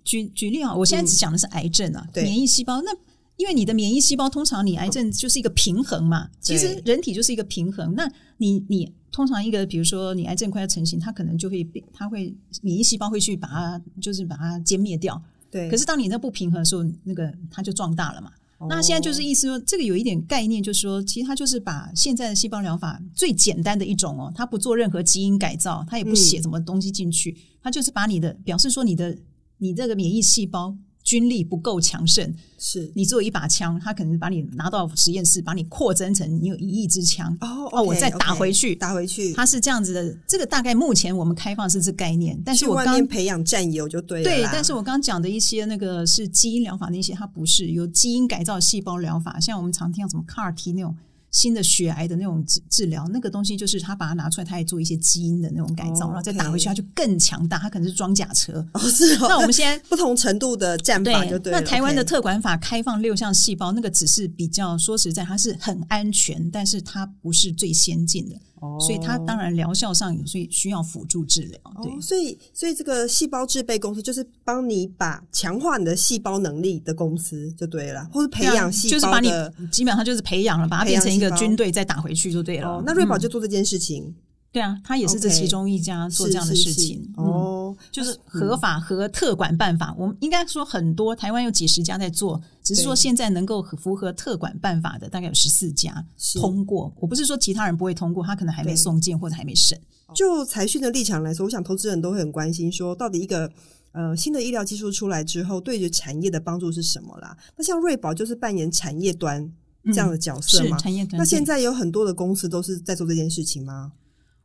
[0.04, 2.82] 举举例啊，我现在只讲的是癌症啊，嗯、免疫细胞。
[2.82, 2.92] 那
[3.38, 7.94] 因为你的免疫细胞通常你癌症就是一个平衡嘛，其实人体就是一个平衡。
[7.96, 15.22] 那你你通常一个，比如说你癌症快要成型，它可能就会被它会免疫细胞会去把它就是把它歼灭掉。
[15.52, 18.32] 对，可是当你那不平衡的时候，那个它就壮大了嘛。
[18.58, 29.18] 哦、那现在就是意思说，这个有一点概念，就是说，其实它就是把现在的细胞疗法最简单的一种哦，它不做任何基因改造，它也不写什么东西进去，嗯、它就是把你的表示说你的
[29.58, 30.78] 你这个免疫细胞。
[31.12, 40.18] 军力不够强盛，是你只有一把枪，他可能把你拿到实验室，把你扩增成你有一亿支枪哦，哦，我再打回去，打回去，他是这样子的。
[40.26, 50.96] 这个大概目前我们开放是这概念，但是我刚刚培养战友就对了，对，但是我刚刚讲的一些那个是基因疗法那些，它不是有基因改造细胞疗法，像我们常听到什么 CAR-T 那种。
[51.32, 57.58] 新的血癌的那种治治疗，那个东西就是他把它拿出来，他也做一些基因的那种改造，然后再打回去，它就更强大。
[57.58, 58.66] 它可能是装甲车。
[58.74, 59.28] 哦，是哦。
[59.30, 61.60] 那我们现在 不同程度的战法就对了。
[61.60, 68.36] 那台湾的特管法开放六项细胞，那个只是比较说实在，它是很安全，但是它不是最先进的。
[68.62, 71.60] 哦，所以它当然疗效上有，所以需要辅助治疗。
[71.84, 79.30] 对，所以所以这个细胞制备公司就是帮你把强化你的细胞能力的公司就对了，或者培养细胞就是把你
[79.72, 82.70] 基本上就是培养了，把它变成一个军队再打回去就对了。
[82.70, 84.16] 哦，那瑞宝就做这件事情。
[84.54, 87.61] 对啊，他也是这其中一家做这样的事情哦，
[87.92, 89.94] 就是合法和特管办法。
[89.98, 96.06] 我们应该说很多台湾有几十家在做，只是说现在能够符合特管办法的大概有十四家
[96.36, 96.94] 通过。
[97.00, 99.80] 我不是说其他人不会通过，他可能还没送件或者还没审。
[100.14, 103.50] 就财讯的立场来说，我想投资人都会很关心，说到底一个
[103.94, 107.38] 呃新的医疗技术出来之后，对于产业的帮助是什么啦？
[107.56, 109.50] 那像瑞宝就是扮演产业端
[109.86, 110.78] 这样的角色吗？
[110.78, 111.18] 产业端。
[111.18, 113.94] 那现在有很多的公司都是在做这件事情吗？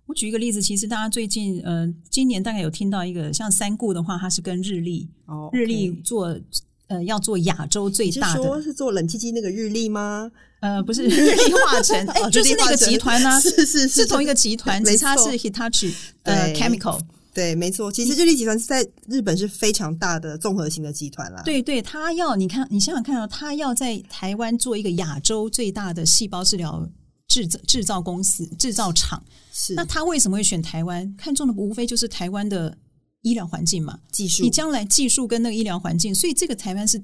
[0.07, 6.39] 我举一个例子，其实大家最近呃，今年大概有听到一个像三顾的话，它是跟日立哦，日立做
[6.87, 10.31] 呃要做亚洲最大的，你是说是做冷气机那个日立吗？
[10.61, 15.93] 呃，不是日立化成， 哎、欸，就是那个集团呢、啊，是是是，是同一个集团，只差是 Hitachi
[16.23, 17.01] 呃 Chemical。
[17.35, 21.43] 对，没错，其实日立集团是在日本是非常大的综合型的集团啦。
[21.45, 26.89] 对对，他要你看，你想想看啊、哦，他要在台湾做一个亚洲最大的细胞治疗
[27.29, 31.15] 制造制造公司、制造厂，是那他为什么会选台湾？
[31.17, 32.77] 看中的无非就是台湾的
[33.23, 37.03] 医疗环境嘛，技术，你将来技术跟那个医疗环境，所以这个台湾是。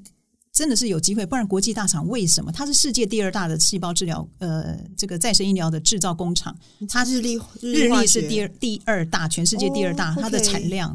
[0.55, 2.53] 真的是有机会，不然国际大厂为什么？
[2.53, 6.55] 它是世界第二大的细胞治疗，呃，这个再生医疗的制造工厂。
[6.91, 10.95] 它日立日立是第二第二大，全世界第二大，它的产量。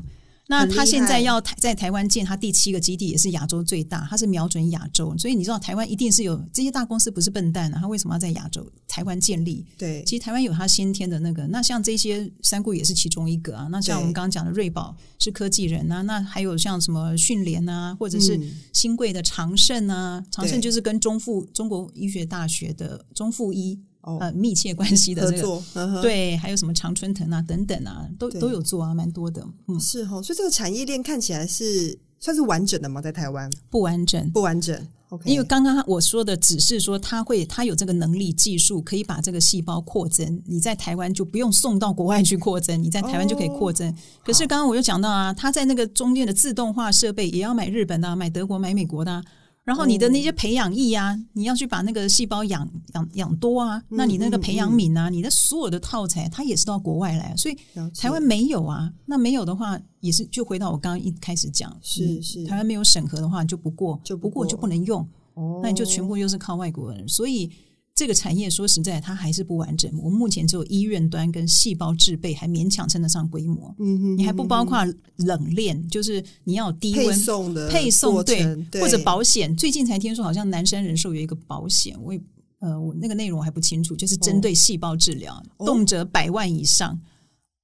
[0.49, 4.07] 那他现在要台在台湾建他第七个基地，也是亚洲最大。
[4.09, 9.65] 他是瞄准亚洲，所以你知道台湾一定是有这些大公司不是笨蛋啊，他为什么要在亚洲台湾建立？
[9.77, 11.45] 对，其实台湾有他先天的那个。
[11.47, 13.67] 那像这些三顾也是其中一个啊。
[13.69, 18.39] 那像我们刚刚讲的瑞宝是科技人啊，那还有像什么讯联啊，或者是
[18.71, 23.79] 新贵的长盛啊，长盛就是跟中附中国医学大学的中附医。
[24.21, 29.45] 呃，密切关系的这个对，还有什么常春藤啊等等啊，都都有做啊，蛮多的。
[29.67, 33.01] 嗯，是哦，所以这个产业链看起来是算是完整的吗？
[33.01, 34.87] 在台湾不完整，不完整。
[35.09, 40.41] OK，因为刚刚我说的只是说，他会他有这个能力、技术，可以把这个细胞扩增。
[40.45, 43.89] 你在台湾就不用送到国外去扩增，你在台湾就可以扩增。
[43.89, 49.23] 哦、可是刚刚我又讲到啊，他在那个中间的自动化设备也要买日本的、啊，买德国、买美国的、啊。
[49.67, 57.57] 然后你的那些培养液啊，哦、你要去把那个细胞养养养多啊，嗯、那你那个培养皿啊，嗯、你的所有的套材，它也是到国外来，所以
[57.93, 58.89] 台湾没有啊。
[59.05, 62.45] 那没有的话，也是就回到我刚刚一开始讲，是是。
[62.45, 67.51] 台湾没有审核的话就不过，就不过就不能用，哦、那你就全部又是靠外国人，所以。
[67.97, 69.91] 这个产业说实在，它还是不完整。
[70.03, 73.73] 我们目前只有医院端跟细胞制备还勉强称得上规模。
[73.79, 79.55] 嗯哼，你还不包括冷链，就是你要低温配送的配送对，对或者保险。
[79.55, 82.21] 最近才听说，好像南山人寿有一个保险，我也
[82.59, 86.99] 呃，我那个内容我还不清楚，就是针对细胞治疗，哦、动辄百万以上。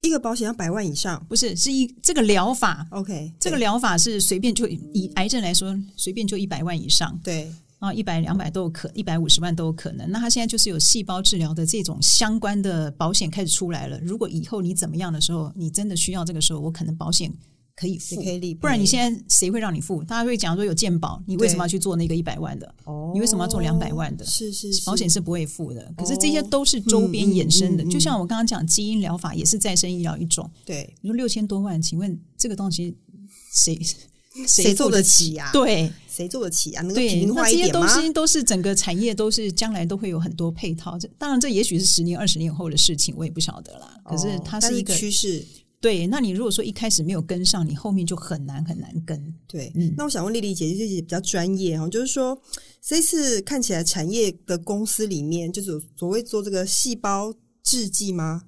[0.02, 1.24] 一个保险要百万以上？
[1.30, 2.88] 不是，是一这个疗法。
[2.89, 7.19] OK，这个疗法是随便就以癌症来说，随便就一百万以上。
[7.24, 7.54] 对。
[7.84, 10.10] 啊，一百两百都有可，一百五十万都有可能。
[10.10, 14.00] 那他现在就是有细胞治疗的这种相关的保险开始出来了。
[14.00, 17.30] 如果以后你怎么样的时候，你真的需要这个时候，我可能保险
[17.76, 20.02] 可以付，可以不然你现在谁会让你付？
[20.02, 22.74] 大家会讲说有健保，你为什么要去做那个一百万的？
[22.86, 24.24] 哦，你为什么要做两百万的？
[24.24, 25.93] 是是，是，保险是不会付的。
[25.98, 30.50] 可是这些都是周边衍生的，就像我刚刚讲基因疗法也是再生医疗一种。
[30.63, 32.96] 对，你说六千多万，请问这个东西
[33.52, 33.78] 谁？
[34.48, 35.52] 谁做得起呀？
[35.54, 36.84] 对，谁做得起啊？
[36.84, 37.82] 能够平化一点吗？
[37.82, 40.99] 这些东西都是整个产业，都是将来都会有很多配套。
[40.99, 43.99] 这当然，这也许是十年、二十年后的事情，我也不晓得啦。
[44.06, 45.43] 可是它是一个趋势。
[45.82, 49.34] 对，那你如果说一开始没有跟上，你后面就很难很难跟。
[49.47, 49.93] 对，嗯。
[49.97, 52.39] 那我想问丽丽姐，就是比较专业哈，就是说
[52.80, 58.43] 这次看起来产业的公司里面，就是所谓做这个细胞制剂吗？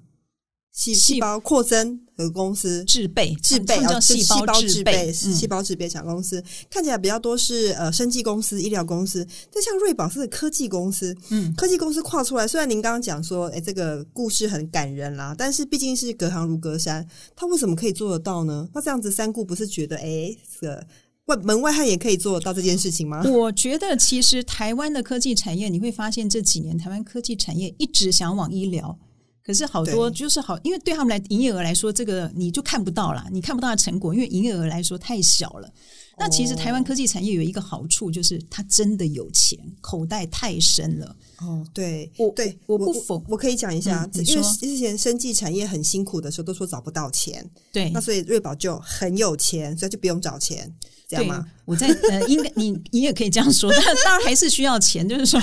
[0.72, 9.26] 细细胞扩增和公司制备制备啊，细胞制备是细胞制备小公司，看起来比较多是呃生技公司、医疗公司。
[9.52, 12.48] 但像瑞宝是科技公司，嗯，科技公司跨出来。
[12.48, 18.66] 虽然您刚刚讲说，哎，这个故事很感人啦，但是毕竟是隔行如隔山，他为什么可以做得到呢？
[18.72, 20.86] 那这样子三顾不是觉得，哎，这个
[21.26, 23.22] 外门外汉也可以做得到这件事情吗？
[23.28, 28.98] 我觉得其实台湾的科技产业，你会发现这几年台湾科技产业一直想往医疗。
[29.46, 35.72] 可是好多就是好，因为对他们来营业额来说，这个你就看不到了，你看不到的成果，因为营业额来说太小了。
[36.18, 41.14] 那其实台湾科技产业有一个好处，就是它真的有钱，口袋太深了。
[41.38, 47.48] 哦，对，我对我不否，我可以讲一下，嗯、因为之前生技产业很辛苦的时候，都说找不到钱。
[47.70, 50.74] 对，那所以瑞宝就很有钱，所以就不用找钱，
[51.06, 51.46] 这样吗？
[51.66, 55.08] 我在呃，应该你你也可以这样说，但当然还是需要钱。
[55.08, 55.40] 就是说，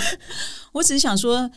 [0.73, 1.49] 我只是想说。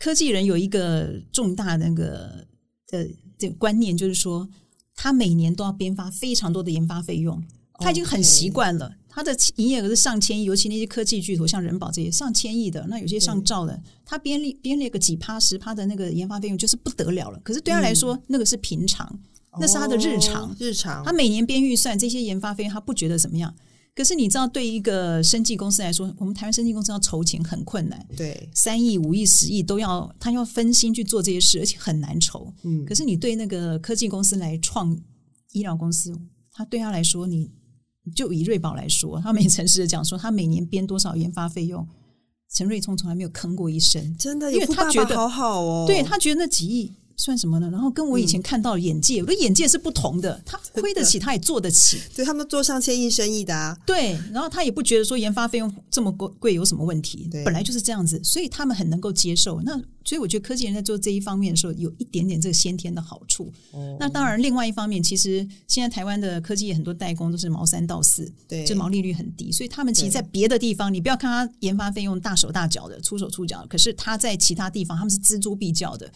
[0.00, 2.46] 科技人有一个重大的那个
[2.88, 3.08] 的
[3.38, 4.48] 这个观念，就是说，
[4.96, 7.40] 他每年都要编发非常多的研发费用，
[7.74, 8.90] 他已经很习惯了。
[9.12, 17.38] 他的营业额是上千亿，尤其那些科技巨头，像人保这些上千亿的，那有些上兆的，他编列编列个几趴十趴的那个研发费用，就是不得了了。
[17.44, 19.20] 可是对他来说，那个是平常，
[19.58, 21.04] 那是他的日常，日常。
[21.04, 23.54] 他每年编预算这些研发费用，他不觉得怎么样。
[23.94, 28.06] 可是你知道，对一个生技公司来说，我们台湾生技公司要筹钱很困难。
[28.16, 32.52] 对，三亿、五亿、十亿都要，他要分心去做这些事，而且很难筹。
[32.62, 34.96] 嗯，可是你对那个科技公司来创
[35.52, 36.14] 医疗公司，
[36.52, 37.50] 他对他来说，你
[38.14, 41.86] 就以瑞宝来说，他每诚实的讲说，他每年编多少研发费用，
[42.52, 44.16] 陈瑞聪从来没有坑过一声。
[44.16, 46.94] 真的，因为他觉得好好哦，对他觉得那几亿。
[47.20, 47.68] 算什么呢？
[47.70, 50.40] 然后跟我以前看到的眼界，嗯、我的眼界是不同的。
[50.46, 53.76] 他亏得起， 他也做得起，对他们做上千亿生意的啊。
[53.84, 59.60] 对，然后他也不觉得说研发费用这么贵贵有什么问题，本来就是这样子，所以他们很能够接受。
[59.60, 63.52] 那所以我觉得科技人在做这一方面的时候，有一点点这个先天的好处。
[63.72, 76.10] 哦、那当然，另外一方面，其实现在台湾的科技业很多代工都是毛三到四，对，就毛利率很低，所以他们其实，在别的地方，你不要看他研发费用大手大脚的出手出脚，可是他在其他地方他们是锱铢必较的。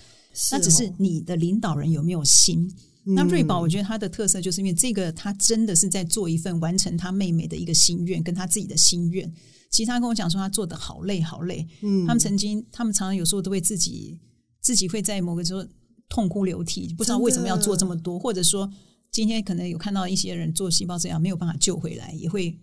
[0.50, 2.70] 那只是你的领导人有没有心？
[3.06, 9.30] 那瑞宝，我觉得他的特色就是因为这个，他真的是在做一份完成他妹妹的一个心愿，跟他自己的心愿。
[9.70, 14.18] 其实他跟我讲说他做得好累好累，嗯，他们曾经，他们常常有时候都会自己
[14.62, 15.62] 自己会在某个时候
[16.08, 18.72] 痛哭流涕，不知道为什么要做这么多，或者说
[19.10, 22.58] 今天可能有看到一些人做细胞治疗没有办法救回来，也会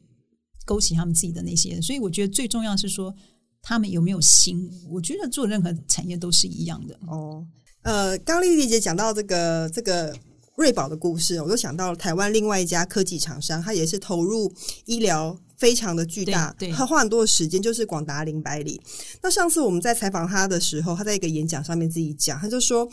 [0.66, 1.80] 勾起他们自己的那些。
[1.82, 3.14] 所以我觉得最重要是说
[3.62, 4.68] 他们有没有心。
[4.90, 7.46] 我觉得做任何产业都是一样的哦。
[7.84, 10.16] 呃，刚丽丽姐讲到这个这个
[10.56, 14.54] 瑞宝的故事，我就想到了台湾另外一家科技厂商，它也是投入
[14.86, 18.80] 医疗非常的巨大，对，他花很多的时间，就是广达林百里。
[19.24, 22.88] 那上次我们在采访他的时候，他在一个演讲上面自己讲，他就说，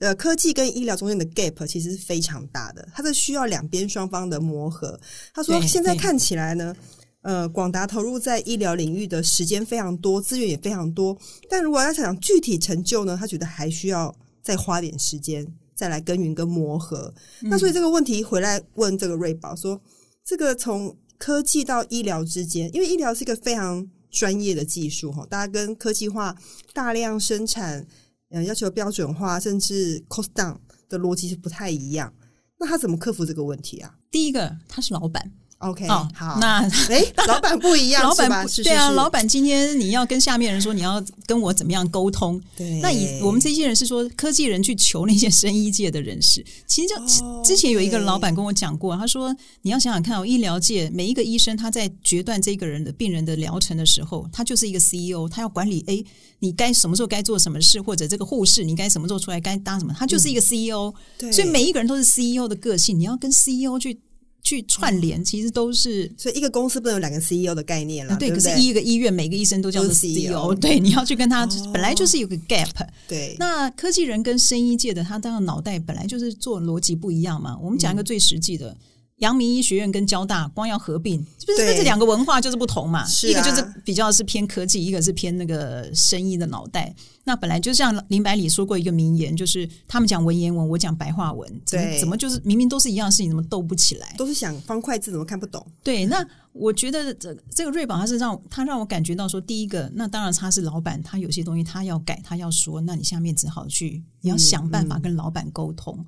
[0.00, 5.00] 呃，科技跟医疗中间的 gap 其实是非常大的，它是需要两边双方的磨合。
[5.32, 6.76] 他说，现在看起来呢，
[7.22, 11.16] 呃，广达投入在医疗领域的时间非常多，资源也非常多，
[11.48, 14.14] 但如果要想具体成就呢，他觉得还需要。
[14.44, 17.12] 再花点时间，再来耕耘跟磨合。
[17.42, 19.80] 嗯、那所以这个问题回来问这个瑞宝说：
[20.24, 26.36] 这个从科技到医疗之间，因为医疗是一个非常专业的技术哈，大家跟科技化
[26.72, 27.84] 大量生产，
[28.28, 32.12] 嗯，要求标准化，甚至 cost down 的逻辑是不太一样。
[32.60, 33.96] 那他怎么克服这个问题啊？
[34.10, 35.32] 第一个，他是老板。
[35.64, 36.08] OK，好，
[36.40, 36.60] 那
[36.90, 56.02] 哎， 老板不一样，老板不对啊，老板今天你要跟下面人说你要跟我怎么样沟通，对，那以我们这些人是说科技人去求那些生医界的人士，其实就之前有一个老板跟我讲过，他说你要想想看，哦，医疗界每一个医生他在决断这个人的病人的疗程的时候，他就是一个 CEO，他要管理，哎，
[56.40, 63.98] 你该什么时候该做什么事，或者这个护士你该什么时候出来该搭什么，他就是一个 CEO，对，所以每一个人都是 CEO 的个性，你要跟 CEO 去。
[64.44, 68.12] 去串联，其实都是，所以一个公司不能有两个 CEO 的概念了。
[68.12, 72.68] 啊、对，可是一个医院每个医生都叫做 CEO，对，你要去跟他，哦、本来就是有个 gap。
[73.08, 77.58] 对，那科技人跟生医界的他当然脑袋本来就是做逻辑不一样嘛。
[77.60, 78.76] 我们讲一个最实际的。
[79.24, 83.00] 嗯阳明医学院跟交大光要合并，是不是这两个文化就是不同嘛？
[83.00, 86.94] 啊、一个就是比较是偏科技，一个是偏那个生意的脑袋。
[87.24, 94.14] 那本来就像林百里说过一个名言，就是他们讲文言文，我讲白话文，怎么，怎么就是明明都是一样的事情，怎么斗不起来？
[94.18, 95.66] 都是想方块字，怎么看不懂？
[95.82, 96.22] 对，那
[96.52, 105.96] 我觉得这这个瑞宝他是让他让我感觉到说，第一个，那当然他是老板，他有些东西他要改，他要说，那你下面只好去，你要想办法跟老板沟通。
[105.98, 106.06] 嗯嗯、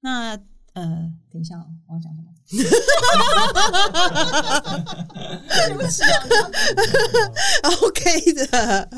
[0.00, 0.40] 那。
[0.76, 1.56] 呃，等一下，
[1.88, 2.28] 我要讲什么？
[5.48, 6.02] 对不起
[7.82, 8.88] ，OK 的，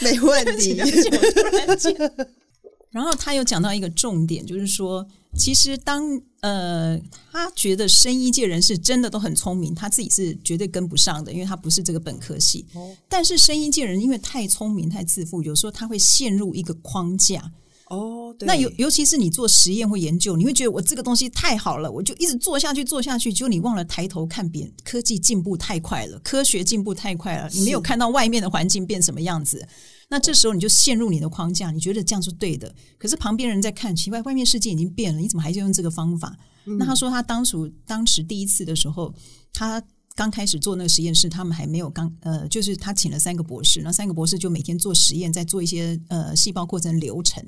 [0.00, 0.80] 没问题。
[2.90, 6.02] 然后他有讲到一个重点，就是说，其实当
[6.40, 6.98] 呃，
[7.30, 12.64] 他觉得生医界人士真的都很聪明，他自己是绝对跟不上的，因为他不是这个本科系。
[13.06, 17.52] 但是生医界人因为太聪明、太自负，有时候他会陷入一个框架。
[17.88, 29.66] 哦，对，那尤尤其是你做实验或研究，你会觉得我这个东西太好了，我就一直做下去，做下去，结果你忘了抬头看别人，科技进步太快了，科学进步太快了，你没有看到外面的环境变什么样子，
[30.08, 36.36] 那这时候你就陷入你的框架，你觉得这样是对的，可是旁边人在看，奇怪，外面世界已经变了，你怎么还是用这个方法？
[36.66, 39.12] 嗯、那他说他当初当时第一次的时候，
[39.52, 39.82] 他
[40.14, 47.42] 刚开始做那个实验室，他们还没有刚呃，就是他请了三个博士，那三个博士就每天做实验，在做一些呃细胞过程流程。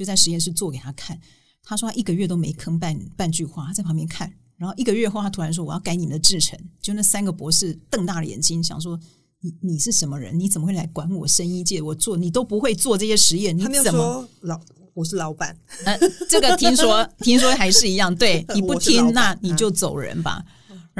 [0.00, 1.20] 就在实验室做给他看，
[1.62, 4.32] 他说他一个月都没吭半半句话，他在旁边看。
[4.56, 8.98] 然后一个月后，他突然说：“我要改你们的制程。”就那三个博士瞪大了眼睛，想说
[9.42, 10.40] ：“你你是什么人？
[10.40, 11.82] 你怎么会来管我生医界？
[11.82, 14.58] 我做你都不会做这些实验，你怎么老
[14.94, 15.54] 我是老板？
[15.84, 15.98] 呃，
[16.30, 20.42] 这个听说听说还是一样，对， 你不听，那你就走人吧。”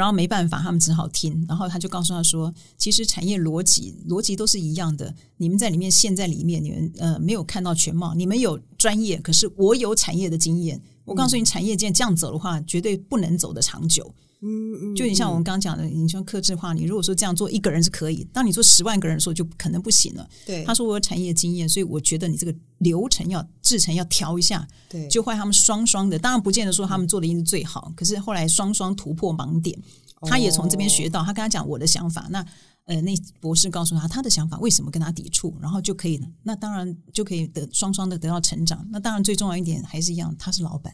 [0.00, 1.44] 然后没办法，他们只好听。
[1.46, 5.14] 然后他就告诉他说：“其实产业逻辑逻辑都是一样的。
[5.36, 8.14] 你们在里面陷在里面，你们呃没有看到全貌。
[8.14, 10.80] 你们有专业，可是我有产业的经验。
[11.04, 14.10] 我告诉你，产业界这样走的话，绝对不能走得长久。”
[14.42, 20.28] 嗯嗯，就你像我们刚刚讲的，你说克制化，你如果说这样做一个人是可以，当你做十万个人的时候，就可能不行了。
[20.46, 24.66] 对，他说我有产业经验，所以我觉得你这个流程要制成要调一下。
[24.88, 29.78] 对，就换他们双双的，当然不见得说他们做的一定是最好，可是后来双双突破盲点，
[30.22, 31.20] 他也从这边学到。
[31.22, 32.44] 他跟他讲我的想法，那
[32.86, 38.84] 呃，那博士告诉他他的想法为什么跟他抵触，然后就可以，那当然就可以得双双的得到成长。
[38.90, 40.92] 那当然最重要一点还是一样，他是老板。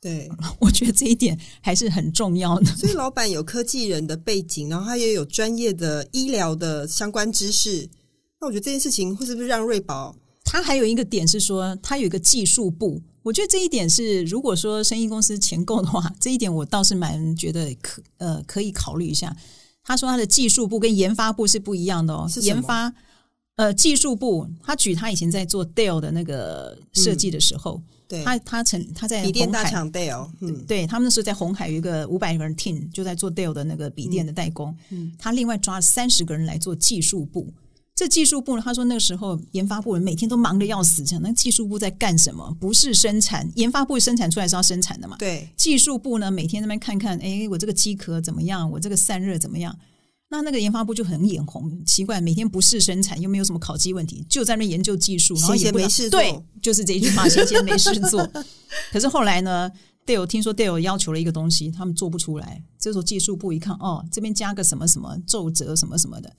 [0.00, 2.66] 对， 我觉得这一点还是很重要的。
[2.74, 7.88] 所以老板有科技人的背景，然后他也有专业的医疗的相关知识。
[8.40, 10.16] 那我觉得这件事情会是不是让瑞宝？
[10.42, 13.00] 他还有一个点是说，他有一个技术部。
[13.22, 19.36] 我觉得这一点是，如果说生意公司钱够的话，这一点我倒是蛮觉得可呃可以考虑一下。
[19.84, 22.26] 他说他的技术部跟研发部是不一样的哦。
[22.40, 22.90] 研发
[23.56, 37.46] 呃技术部，他举他以前在做 Dell 的那个设计的时候，嗯、对他他曾他在笔电大厂 Dell，嗯，对他们那时候在红海有一个五百个人 team 就在做 Dell 的那个笔电的代工，嗯，他另外抓了三十个人来做技术部。
[37.94, 42.56] 这技术部呢，他说那个时候研发部人每天都忙得要死，讲那技术部在干什么？
[42.58, 45.16] 不是生产，研发部生产出来是要生产的嘛？
[45.18, 48.68] 对，技术部呢每天在那边看看，哎，我这个机壳怎么样？
[48.70, 49.76] 我这个散热怎么样？
[50.30, 56.20] 那那个研发部就很眼红，奇怪，每天不是生产，又没有什么考绩问题，就在那研究技术，然后也没事做。
[56.20, 58.24] 对，就是这一句话，闲闲没事做。
[58.92, 59.70] 可是后来呢
[60.06, 62.62] ，Dale 听说 Dale 要求了一个东西，他们做不出来。
[62.78, 66.32] 这时候技术部一看，哦，这边加个什么什么皱褶什么什么的。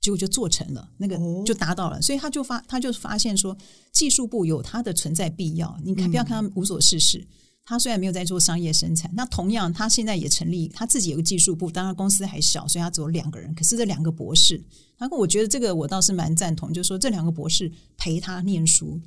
[0.00, 3.56] 结果就做成了，那个就达到了，所以他就发，他就发现说，
[3.92, 5.76] 技术部有它的存在必要。
[5.82, 7.26] 你看，不要看他无所事事，
[7.68, 13.54] 他虽然没有在做商业生产，那同样他现在也成立，他自己有个技术部，当然公司还小，所以他只有两个人。
[13.54, 14.58] 可是这两个博士，
[14.96, 18.98] 然后我觉得这个我倒是蛮赞同，就是说这两个博士陪他念书。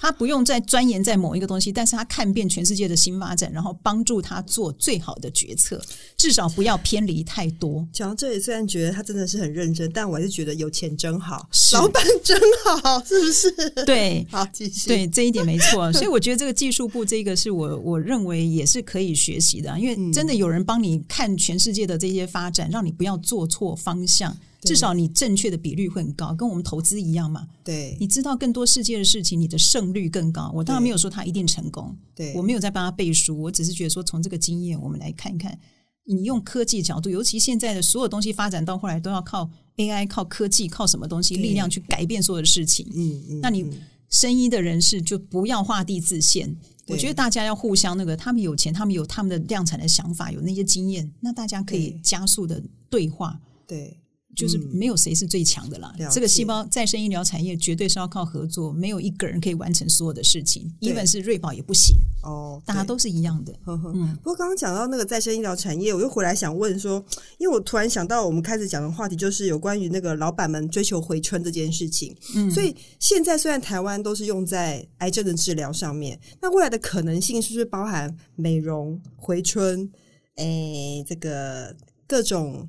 [0.00, 5.80] 他不用再钻研在某一个东西，但是他看遍全世界的新发展，然后帮助他做最好的决策，
[6.16, 7.86] 至少不要偏离太多。
[7.92, 13.84] 讲到这里，虽然觉得他真的是很认真，但我还是觉得有钱真好，老板真好，是不是？
[13.86, 14.88] 对， 好，继续。
[14.88, 15.90] 对，这一点没错。
[15.94, 24.36] 所以我觉得这个技术部这个是我我认为也是可以学习的，因为真的有人帮你看全世界的这些发展，让你不要做错方向。
[24.64, 27.46] 至少你正确的比率会很高，跟我们投资一样嘛。
[27.62, 30.50] 对，你知道更多世界的事情，你的胜率更高。
[30.54, 35.58] 我当然没有说他一定成功，对，我没有在帮他背书，我只是觉得说从这个经验，我们来看一看，
[36.04, 42.86] 你用科技角度，尤其现在的所有东西发展到后来，都要靠 AI、靠科技、靠什么东西力量去改变所有的事情。
[42.94, 43.66] 嗯嗯，那你
[44.08, 46.56] 生医的人士就不要画地自限。
[46.86, 53.40] 我觉得大家要互相那个，他们有钱，他们有他们的量产的想法，有那些经验，那大家可以加速的对话。
[53.66, 53.98] 对。
[54.34, 55.94] 就是没有谁是最强的啦。
[55.98, 60.72] 嗯、这个细胞再生医疗产业绝对是要靠合作，没有一个人可以完成所有的事情。
[60.80, 63.52] even 是瑞宝也不行哦，大家都是一样的。
[63.64, 67.04] 呵呵嗯，不过刚刚讲到那个再生医疗产业，我又回来想问说，
[67.38, 72.14] 因为我突然想到，我们开始讲的话题就是有关于那个老板们追求回春这件事情。
[72.34, 79.90] 嗯，所以现在虽然台湾都是用在癌症的治疗上面，那未来的可能性是不是包含美容、回春？
[80.36, 81.74] 诶，这个
[82.08, 82.68] 各种。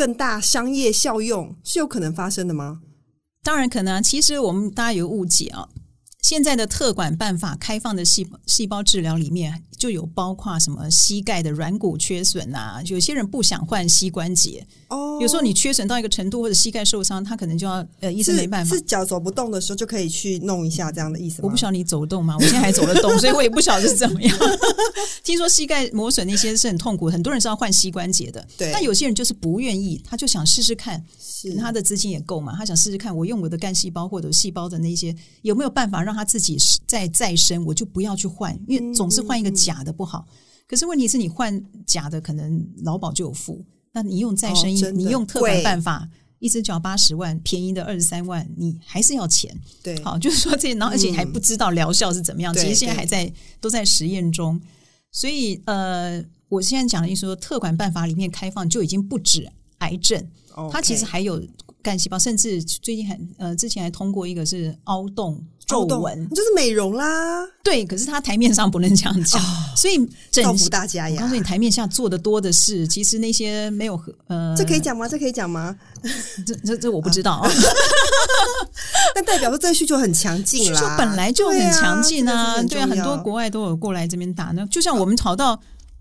[0.00, 2.80] 更大商业效用是有可能发生的吗？
[3.42, 4.00] 当然可能啊。
[4.00, 5.68] 其实我们大家有误解啊。
[6.22, 15.18] 现在的特管办法开放的细细胞治疗里面，就有包括什么膝盖的软骨缺损啊，有些人不想换膝关节哦。
[15.22, 18.76] 有时候你缺损到一个程度，或者膝盖受伤，他可能就要呃，医生没办法。
[18.76, 21.46] 是脚走不动的时候就可以去弄一下这样的意思吗？
[21.46, 22.36] 我不晓得你走动吗？
[22.36, 24.36] 我现在还走得动，所以我也不晓得是怎么样。
[25.24, 28.46] 听说膝盖磨损那些是很痛苦，很多人是要换膝关节的。
[28.58, 31.02] 对，但有些人就是不愿意，他就想试试看，
[31.58, 40.26] 他的资金也够嘛，他想试试看，我用我的干细胞或者细胞的那些有没有办法让他自己再再生，我就不要去换，因为总是换一个假的不好。
[40.28, 40.32] 嗯、
[40.66, 43.64] 可是问题是你换假的，可能劳保就有付。
[43.92, 46.08] 那你用再生医，哦、你用特管办法，
[46.38, 49.54] 一只脚八十万，便宜的二十三万，你还是要钱。
[49.82, 52.52] 对，好， 就是说这，然后而且还不知道疗效是怎么样。
[52.52, 54.60] 嗯、其实现在还在都在实验中，
[55.12, 59.48] 所以呃，我现在讲的意思说，特管办法里面开放就已经不止
[59.78, 60.28] 癌症
[60.72, 61.42] 它其实还有。
[61.82, 67.46] 干细胞，甚至最近还呃，之前还通过一个是凹洞皱纹，就是美容啦。
[67.62, 69.46] 对，可是他台面上不能这样讲，哦、
[69.76, 69.98] 所以
[70.30, 71.16] 造福大家呀。
[71.18, 75.08] 我告诉你，台面下做的多的是，其实那些没有呃，这可以讲吗？
[75.08, 75.76] 这可以讲吗？
[76.46, 77.50] 这这这我不知道啊。
[79.14, 82.62] 但代表说这个需求很强劲啦，需求本来就很强劲啊。
[82.64, 85.60] 对啊，很多国外都有过来这边打呢，就像我们吵到。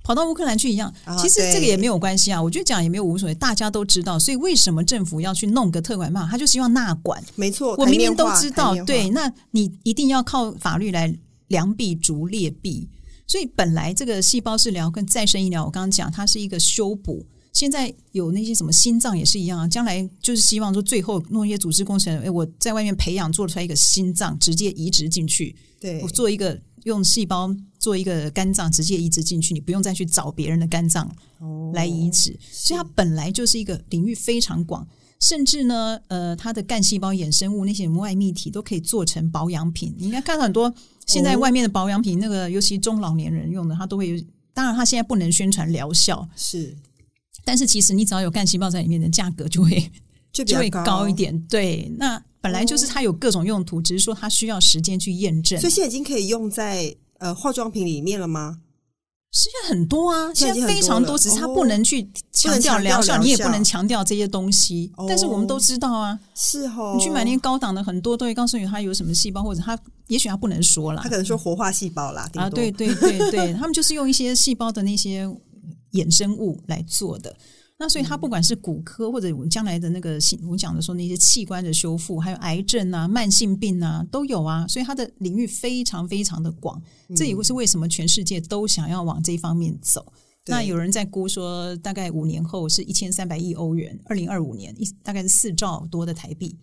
[0.10, 2.42] 跑到乌克兰去一样，其实这个也没有关系啊。
[2.42, 4.18] 我觉得讲也没有无所谓，大家都知道。
[4.18, 6.28] 所以为什么政府要去弄个特管嘛？
[6.32, 7.24] 他就希望纳管。
[7.36, 8.74] 没错，我明明都知道。
[8.86, 11.16] 对，那你一定要靠法律来
[11.50, 12.90] 良币逐劣币。
[13.28, 17.24] 所以本来这个细胞治疗跟再生医疗，我刚刚讲它是一个修补。
[17.54, 22.20] 现在有那些什么心脏也是一样啊，将来就是希望说最后弄一些组织工程。
[22.22, 25.56] 诶，我在外面培养做出来一个心脏，直接移植进去。
[25.80, 26.60] 对，我做一个。
[26.86, 31.10] 用细胞做一个肝脏，直接移植进去，你不用再去找别人的肝脏
[31.74, 34.88] 来移植，所以它本来就是一个领域非常广。
[35.22, 39.94] 甚至呢，呃，它的干细胞衍生物那些外泌体都可以做成保养品。
[39.98, 40.74] 你应该看到很多
[41.08, 44.24] 现在外面的保养品，哦、那个尤其中老年人用的，它都会有。
[44.54, 46.76] 当然，它现在不能宣传疗效，是，
[47.44, 49.92] 但是其实你只要有干细胞在里面的价格就会
[50.32, 51.38] 就，就会高一点。
[51.44, 55.60] 对，那本来就是它有各种用途，哦、只是说它需要时间去验证。
[55.60, 58.60] 所以现在已经可以用在呃化妆品里面了吗？
[59.32, 64.92] 现在很多啊，现在非常多，只是它不能去强调疗效，你也不能强调这些东西。
[65.08, 72.28] 但是我们都知道啊，是哦，你去买那些高档的，很多都会告诉你它有什么细胞，或者它也许它不能说啦，它可能说活化细胞啦。
[72.34, 75.28] 啊，对对对对，他们就是用一些细胞的那些
[75.92, 77.36] 衍生物来做的。
[77.82, 86.82] 那所以它不管是骨科或者我们将来的那个，我讲的说那些器官的修复，还有癌症啊、慢性病啊都有啊，所以它的领域非常非常的广。
[87.16, 90.06] 这也是为什么全世界都想要往这方面走。
[90.10, 90.14] 嗯、
[90.48, 96.54] 那有人在估说，大概五年后是一千三百亿欧元，二零二五年一大概是四兆多的台币，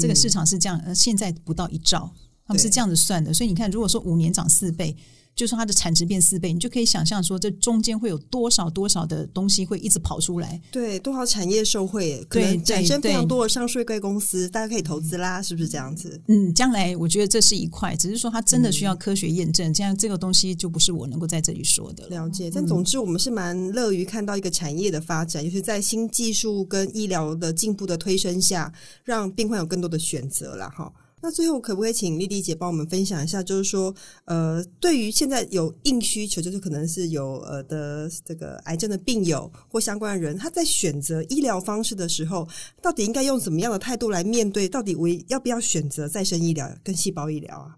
[0.00, 0.78] 这个市场是这样。
[0.86, 2.08] 呃，现在不到一兆，
[2.46, 3.34] 他们是这样子算的。
[3.34, 4.96] 所以你看，如果说五年涨四倍。
[5.34, 10.60] 就是它的产值变四倍，你就可以想象说，这中间会有多少多少的东西会一直跑出来。
[10.70, 16.20] 对，多少产业受惠，可能产生非常多的上税贵公司，大家可以投资啦，是不是这样子？
[16.28, 22.10] 嗯，将来我觉得这是一块，只是说它真的需要科学验证，嗯、这样这个东西就不是我能够在这里说的了。
[22.10, 28.72] 了解，但总之我们是蛮乐于看到一个产业的发展，尤其在新技术跟医疗的进步的推升下，
[29.04, 30.92] 让病患有更多的选择了哈。
[31.22, 33.94] 那最后可不可以请丽丽姐帮我们分享一下，就是说，
[34.24, 42.48] 呃，对于现在有硬需求，就是可能是有呃的这个癌症的病友或相关的人，他在选择医疗方式的时候，
[42.80, 44.68] 到底应该用怎么样的态度来面对？
[44.68, 47.76] 到底我要不要选择再生医疗跟细胞医疗啊？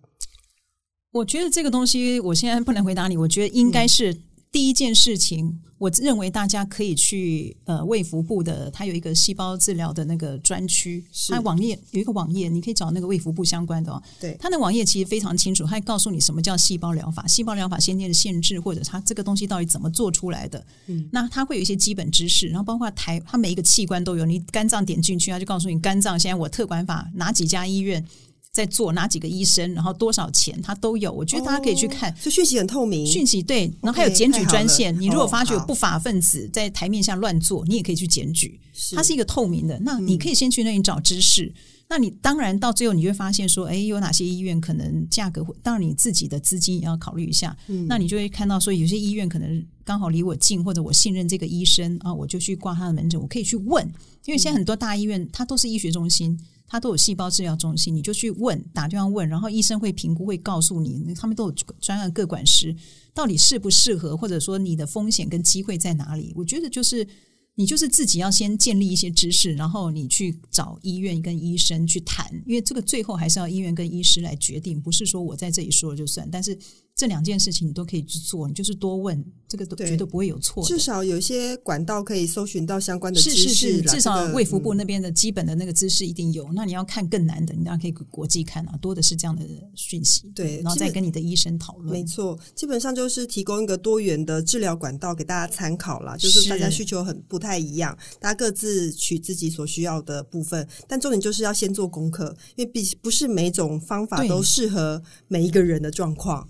[1.12, 4.16] 我觉得这个东西我现在不能回答你，我觉得应该是。
[4.52, 14.00] 嗯第一件事情，我认为大家可以去呃卫福部的，它有一个细胞治疗的那个专区，它网页有一个网页，你可以找那个卫福部相关的哦。
[14.20, 20.62] 对，它的网页其实非常清楚，它会告诉你什么叫细胞疗法，细胞疗法先天的限制，或者它这个东西到底怎么做出来的。
[20.86, 28.06] 嗯，那它会有一些基本知识，然后包括台，它每一个器官都有，你肝脏点进去，它就告诉你肝脏现在我特管法哪几家医院。
[28.52, 31.10] 在做哪几个医生，然后多少钱，他都有。
[31.10, 33.06] 我觉得大家可以去看，这、哦、讯息很透明。
[33.06, 34.94] 讯息对，然后还有检举专线。
[35.00, 38.60] 你如果发觉有不法分子在台面下乱做，你也可以去检举。
[38.94, 41.50] 它是一个透明的，那你可以先去那里找知识。
[41.92, 47.54] 嗯、那你当然到最后你会发现说，哎，有哪些医院可能价格会，当然你自己的资金也要考虑一下。
[47.68, 53.20] 嗯、那你就会看到说，有些医院可能刚好离我近，或者我信任这个医生啊，我就去挂他的门诊。
[53.20, 53.86] 我可以去问，
[54.24, 56.38] 因为现在很多大医院它都是医学中心。
[56.64, 62.74] 他都有细胞治疗中心，你就去问，打电话问，然后医生会评估，会告诉你，他们都有专案各管师，
[63.12, 66.32] 到底适不适合，或者说你的风险跟机会在哪里？
[66.34, 67.06] 我觉得就是
[67.54, 76.58] 你就是自己要先建立一些知识，然后你去找医院跟医生去谈，因为这个最后还是要医院跟医师来决定，不是说我在这里说了就算，但是。
[76.94, 80.62] 这两件事情你都可以去做，你就是多问，这个都绝对不会有错。
[80.64, 83.48] 至少有一些管道可以搜寻到相关的知识。
[83.48, 86.44] 是是是，至少卫福部那边的基本的那个知识一定有。
[86.48, 90.30] 嗯、那你要看更难的，你当然可以国际看啊，多的是这样的讯息。
[90.34, 91.90] 对，然后再跟你的医生讨论。
[91.90, 96.16] 没错，基本上就是提供一个多元的治疗管道给大家参考啦。
[96.16, 100.68] 就是大家需求很不太一样，大家各自取自己所需要的部分。
[100.86, 106.48] 但重点就是要先做功课，因为不不是每种方法都适合每一个人的状况。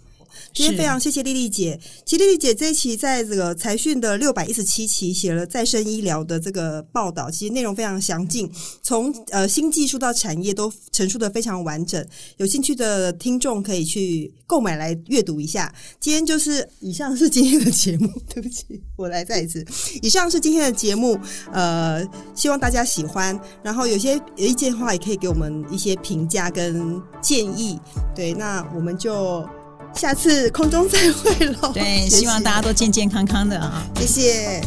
[0.52, 1.78] 今天非常谢谢丽丽姐。
[2.04, 8.50] 其实丽丽姐这一期在这个财讯的六百一十七期写了再生医疗的这个报道，其实内容非常详尽，
[8.82, 12.06] 从呃新技术到产业都陈述的非常完整。
[12.36, 15.72] 有兴趣的听众可以去购买来阅读一下。
[16.00, 18.64] 今天就是以上是今天的节目， 对不起，
[18.96, 19.64] 我来再一次。
[20.02, 21.18] 以上是今天的节目，
[21.52, 22.04] 呃，
[22.34, 23.38] 希望大家喜欢。
[23.62, 27.78] 然后有些有意见的话，也可以给我们一些评价跟建议。
[28.14, 29.48] 对，那我们就。
[29.95, 31.70] 下次空中再会喽！
[31.72, 33.86] 对，希望大家都健健康康的啊！
[33.97, 34.61] 谢谢。